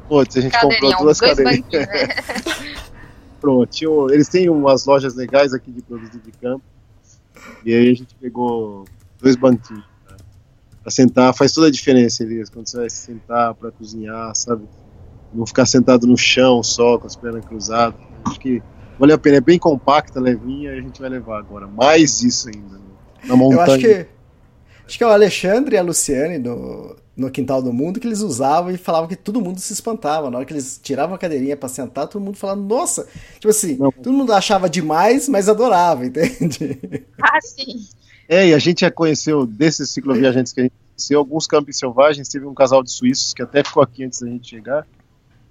[0.09, 1.65] Putz, a gente cadeirinha, comprou duas cadeirinhas.
[3.41, 6.65] Pronto, tinha, eles têm umas lojas legais aqui de produto de campo.
[7.65, 8.85] E aí a gente pegou
[9.21, 10.17] dois banquinhos né,
[10.83, 11.35] para sentar.
[11.35, 14.65] Faz toda a diferença, Elias, quando você vai sentar para cozinhar, sabe?
[15.33, 18.01] Não ficar sentado no chão só, com as pernas cruzadas.
[18.25, 18.63] Acho que
[18.99, 19.37] vale a pena.
[19.37, 21.67] É bem compacta, levinha, e a gente vai levar agora.
[21.67, 22.89] Mais isso ainda, né?
[23.25, 23.61] na montanha.
[23.61, 24.07] Eu acho que,
[24.87, 28.21] acho que é o Alexandre e a Luciane do, no Quintal do Mundo que eles
[28.21, 30.31] usavam e falavam que todo mundo se espantava.
[30.31, 33.77] Na hora que eles tiravam a cadeirinha para sentar, todo mundo falava, nossa, tipo assim,
[33.77, 33.91] Não.
[33.91, 36.79] todo mundo achava demais, mas adorava, entende?
[37.21, 37.89] Ah, sim.
[38.29, 42.29] É, e a gente já conheceu, desses cicloviajantes que a gente conheceu, alguns campos selvagens,
[42.29, 44.87] teve um casal de suíços que até ficou aqui antes da gente chegar,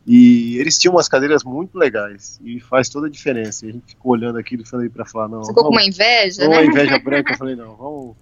[0.05, 3.65] e eles tinham umas cadeiras muito legais, e faz toda a diferença.
[3.65, 5.43] E a gente ficou olhando aquilo e falei para falar, não.
[5.43, 6.59] Ficou vamos, com uma inveja, né?
[6.59, 8.15] Uma inveja branca, eu falei, não, vamos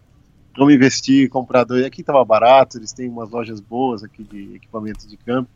[0.58, 1.86] vamos investir, comprar dois.
[1.86, 5.50] Aqui estava barato, eles têm umas lojas boas aqui de equipamentos de campo.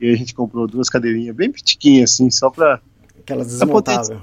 [0.00, 2.80] E a gente comprou duas cadeirinhas bem pitiquinhas, assim, só para.
[3.18, 4.18] Aquelas desmontáveis.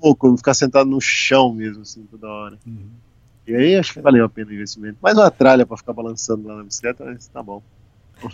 [0.00, 2.58] pouco, ficar sentado no chão mesmo, assim, toda hora.
[2.66, 2.88] Uhum.
[3.46, 4.96] E aí acho que valeu a pena o investimento.
[5.02, 7.62] Mais uma tralha para ficar balançando lá na bicicleta, mas tá bom.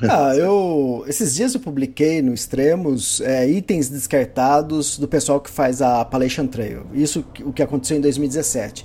[0.08, 1.04] Ah, eu.
[1.06, 6.46] Esses dias eu publiquei no Extremos é, itens descartados do pessoal que faz a Appalachian
[6.46, 6.86] Trail.
[6.92, 8.84] Isso o que aconteceu em 2017.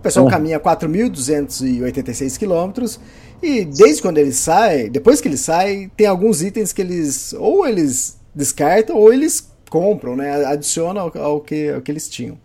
[0.00, 0.30] O pessoal uhum.
[0.30, 2.98] caminha 4.286 quilômetros
[3.42, 7.66] e desde quando ele sai, depois que ele sai, tem alguns itens que eles ou
[7.66, 10.46] eles descartam ou eles compram, né?
[10.46, 12.38] Adicionam ao, ao, que, ao que eles tinham.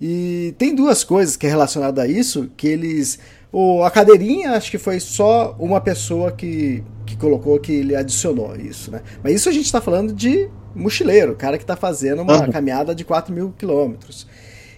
[0.00, 3.20] E tem duas coisas que é relacionada a isso que eles
[3.52, 8.56] o, a cadeirinha, acho que foi só uma pessoa que, que colocou que ele adicionou
[8.56, 9.00] isso, né?
[9.22, 12.50] Mas isso a gente está falando de mochileiro, cara que está fazendo uma uhum.
[12.50, 14.26] caminhada de 4 mil quilômetros.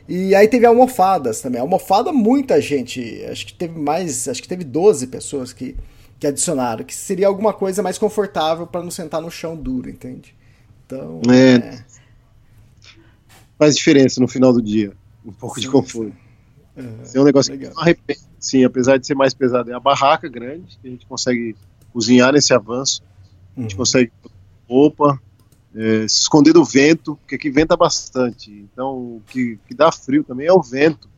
[0.08, 1.60] E aí teve almofadas também.
[1.60, 3.22] Almofada, muita gente.
[3.30, 4.26] Acho que teve mais.
[4.26, 5.76] Acho que teve 12 pessoas que,
[6.18, 6.82] que adicionaram.
[6.82, 10.34] Que seria alguma coisa mais confortável para não sentar no chão duro, entende?
[10.86, 11.20] Então.
[11.30, 11.56] É.
[11.56, 11.84] é...
[13.58, 14.92] Faz diferença no final do dia.
[15.26, 16.16] Um pouco sim, de conforto.
[16.74, 16.82] É,
[17.14, 17.70] é um negócio legal.
[17.70, 18.20] que não arrepende.
[18.40, 19.70] Sim, apesar de ser mais pesado.
[19.70, 21.54] É a barraca grande, que a gente consegue
[21.92, 23.02] cozinhar nesse avanço.
[23.56, 23.78] A gente uhum.
[23.78, 24.12] consegue
[24.68, 25.20] roupa,
[25.74, 28.50] é, se esconder do vento, porque aqui venta bastante.
[28.50, 31.08] Então, o que, que dá frio também é o vento.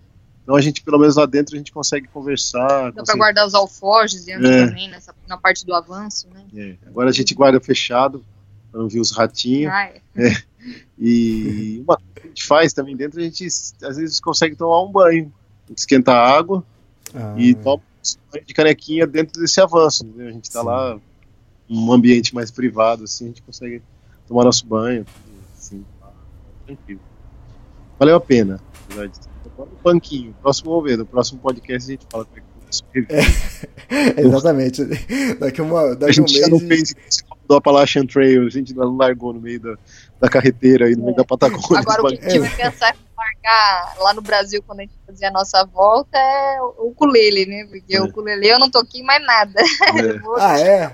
[0.42, 2.66] Então a gente, pelo menos lá dentro, a gente consegue conversar.
[2.86, 4.66] Dá pra consegue- guardar os alforjes dentro É.
[4.66, 6.44] também, nessa, na parte do avanço, né?
[6.82, 8.24] É, agora a gente guarda fechado,
[8.72, 9.72] para não ver os ratinhos.
[9.72, 10.42] Ah, é.
[10.98, 14.82] E uma coisa que a gente faz também dentro, a gente às vezes consegue tomar
[14.82, 15.32] um banho.
[15.66, 16.64] A gente esquenta a água
[17.14, 20.04] Ah, e toma um banho de canequinha dentro desse avanço.
[20.04, 20.28] entendeu?
[20.28, 20.66] A gente tá Sim.
[20.66, 20.98] lá,
[21.68, 23.82] num ambiente mais privado, assim, a gente consegue
[24.30, 25.04] tomar nosso banho.
[25.04, 26.08] tudo Assim, tá
[26.64, 27.00] tranquilo.
[27.98, 28.60] Valeu a pena.
[28.88, 29.18] na verdade.
[29.52, 30.34] Agora um banquinho.
[30.40, 30.96] Próximo vamos ver.
[30.96, 32.50] No próximo podcast a gente fala como é que
[32.94, 33.18] review.
[34.16, 34.84] Exatamente.
[35.38, 36.68] Daqui, uma, A daqui um gente já não mês.
[36.68, 39.74] fez isso do Appalachian Trail, a gente não largou no meio da,
[40.20, 41.80] da carreteira aí, no meio da Patagônia.
[41.80, 44.94] Agora o que a gente vai pensar em largar lá no Brasil quando a gente
[45.04, 47.66] fazer a nossa volta é o ukulele, né?
[47.68, 48.00] Porque É.
[48.00, 49.60] o ukulele eu não toquei mais nada.
[49.98, 50.18] É.
[50.22, 50.92] Vou- Ah, é?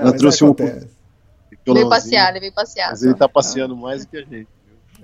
[0.00, 0.54] Ah, Ela trouxe um
[1.64, 2.90] violãozinho, passear, levei passear.
[2.90, 4.48] Mas ele tá passeando mais do que a gente.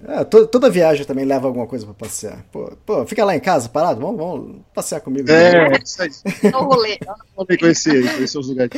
[0.07, 2.45] Ah, to- toda viagem também leva alguma coisa pra passear.
[2.53, 5.27] Pô, pô, fica lá em casa parado, vamos, vamos passear comigo.
[5.31, 6.11] É, isso aí.
[6.53, 6.99] Rolê.
[7.35, 8.71] Vamos ver conhecer conhecer os lugares.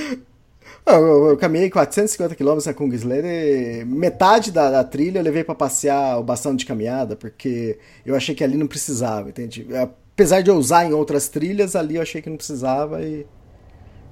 [0.87, 5.23] Ah, Eu, eu, eu caminhei 450 km na Kungsleder e metade da, da trilha eu
[5.25, 9.67] levei pra passear o bastão de caminhada, porque eu achei que ali não precisava, entende?
[9.75, 13.27] Apesar de eu usar em outras trilhas, ali eu achei que não precisava e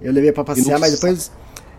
[0.03, 1.31] eu levei pra passear, mas depois.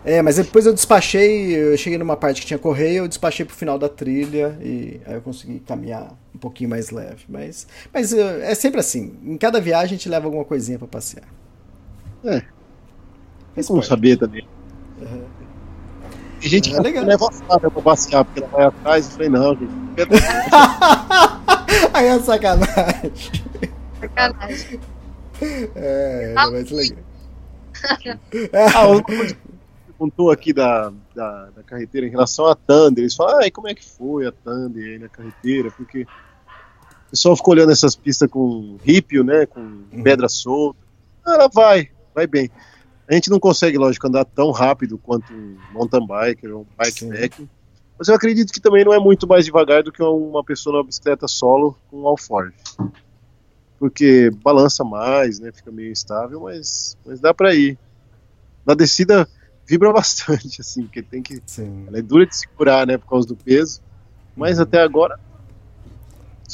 [0.08, 3.54] É, mas depois eu despachei, eu cheguei numa parte que tinha correio, eu despachei pro
[3.54, 7.26] final da trilha e aí eu consegui caminhar um pouquinho mais leve.
[7.28, 10.88] Mas, mas eh, é sempre assim, em cada viagem a gente leva alguma coisinha pra
[10.88, 11.24] passear.
[12.24, 12.42] É.
[13.66, 14.48] Como saber também.
[16.40, 17.04] Tem gente É que legal.
[17.04, 19.04] leva a Flávia pra passear, porque ela vai atrás.
[19.04, 19.70] Eu falei, não, gente.
[21.92, 23.12] Aí é sacanagem.
[24.00, 24.80] Sacanagem.
[25.76, 26.98] É, Ah, mas legal.
[28.54, 29.57] Ah,
[29.98, 33.02] perguntou aqui da, da, da carreteira em relação à Thunder.
[33.02, 35.72] Eles falam, ah, e como é que foi a Thunder aí na carreteira?
[35.72, 39.44] Porque o pessoal ficou olhando essas pistas com rípio, né?
[39.44, 40.78] Com pedra solta.
[41.26, 42.48] Ah, ela vai, vai bem.
[43.08, 47.48] A gente não consegue, lógico, andar tão rápido quanto um mountain biker ou um bikepack.
[47.98, 50.84] Mas eu acredito que também não é muito mais devagar do que uma pessoa numa
[50.84, 52.54] bicicleta solo com um alforge.
[53.78, 55.50] Porque balança mais, né?
[55.50, 57.76] Fica meio instável, mas, mas dá pra ir.
[58.64, 59.26] Na descida
[59.68, 61.40] vibra bastante, assim, porque tem que.
[61.44, 61.84] Sim.
[61.86, 62.96] Ela é dura de segurar, né?
[62.96, 63.80] Por causa do peso.
[64.34, 65.20] Mas até agora.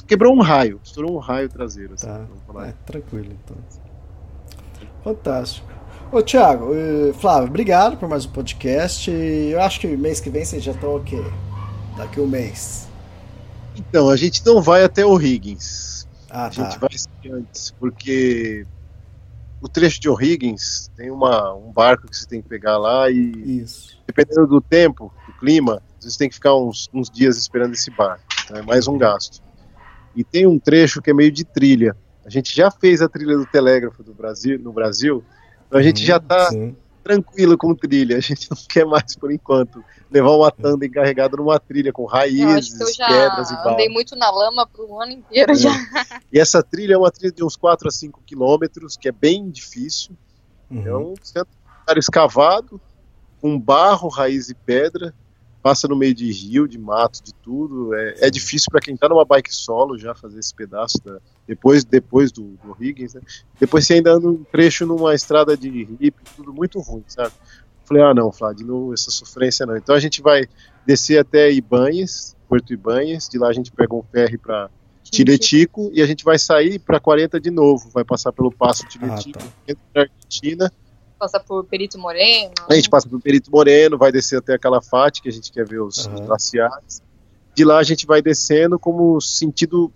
[0.08, 1.94] Quebrou um raio, estourou um raio traseiro.
[1.94, 2.66] Assim, Tá.
[2.66, 3.56] É, tranquilo, então.
[5.04, 5.68] Fantástico.
[6.10, 9.10] Ô, Thiago, eh, Flávio, obrigado por mais um podcast.
[9.10, 11.24] Eu acho que mês que vem vocês já estão ok.
[11.96, 12.88] Daqui um mês.
[13.76, 16.06] Então, a gente não vai até o Higgins.
[16.28, 16.88] Ah, A gente tá.
[16.88, 18.66] vai antes, porque
[19.64, 23.62] o trecho de O'Higgins tem uma, um barco que você tem que pegar lá e
[23.62, 23.98] Isso.
[24.06, 28.22] dependendo do tempo, do clima, você tem que ficar uns, uns dias esperando esse barco.
[28.44, 29.42] Então é mais um gasto.
[30.14, 31.96] E tem um trecho que é meio de trilha.
[32.26, 35.24] A gente já fez a trilha do telégrafo do Brasil, no Brasil,
[35.66, 36.50] então a gente já está.
[37.04, 38.16] Tranquilo com trilha.
[38.16, 42.08] A gente não quer mais, por enquanto, levar uma tanda encarregada numa trilha com Eu
[42.08, 43.92] raízes, eu já pedras e andei balas.
[43.92, 45.54] muito na lama pro ano inteiro É.
[45.54, 45.70] já.
[46.32, 49.48] E essa trilha é uma trilha de uns 4 a 5 quilômetros, que é bem
[49.50, 50.16] difícil.
[50.70, 50.86] Uhum.
[50.86, 52.80] É um cenário escavado,
[53.40, 55.14] com barro, raiz e pedra,
[55.62, 57.94] passa no meio de rio, de mato, de tudo.
[57.94, 61.84] É, é difícil para quem tá numa bike solo já fazer esse pedaço da- depois,
[61.84, 63.20] depois do, do Higgins, né?
[63.60, 67.32] Depois você ainda anda um trecho numa estrada de hip, tudo muito ruim, sabe?
[67.84, 69.76] Falei, ah não, Flávio, de novo essa sofrência não.
[69.76, 70.48] Então a gente vai
[70.86, 74.70] descer até Ibanhas, Porto Ibanhas, de lá a gente pega um ferry para
[75.02, 79.38] Tiretico e a gente vai sair para 40 de novo, vai passar pelo Passo Tiretico,
[79.38, 79.46] tá.
[79.66, 80.72] dentro da Argentina.
[81.18, 82.52] Passa por Perito Moreno.
[82.68, 85.66] A gente passa por Perito Moreno, vai descer até aquela Calafate, que a gente quer
[85.66, 86.26] ver os, os Aham.
[86.26, 87.02] glaciares.
[87.54, 89.92] De lá a gente vai descendo como sentido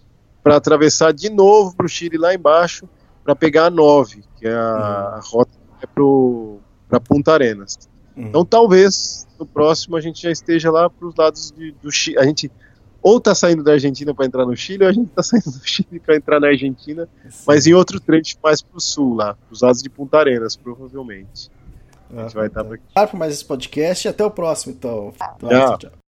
[0.49, 2.88] para atravessar de novo para o Chile lá embaixo,
[3.22, 5.88] para pegar a 9, que é a, a rota que é
[6.88, 7.78] para Punta Arenas.
[8.16, 8.28] Uhum.
[8.28, 12.18] Então talvez no próximo a gente já esteja lá para os lados de- do Chile.
[12.18, 12.51] A gente
[13.03, 15.68] ou está saindo da Argentina para entrar no Chile, ou a gente está saindo do
[15.68, 17.07] Chile para entrar na Argentina,
[17.46, 21.51] mas em outro trecho mais para o sul lá, os lados de Punta Arenas, provavelmente.
[22.11, 22.84] A gente vai estar por aqui.
[22.94, 25.12] Por mais esse podcast e até o próximo, então.
[25.38, 25.76] Tchau.
[25.76, 26.07] tchau.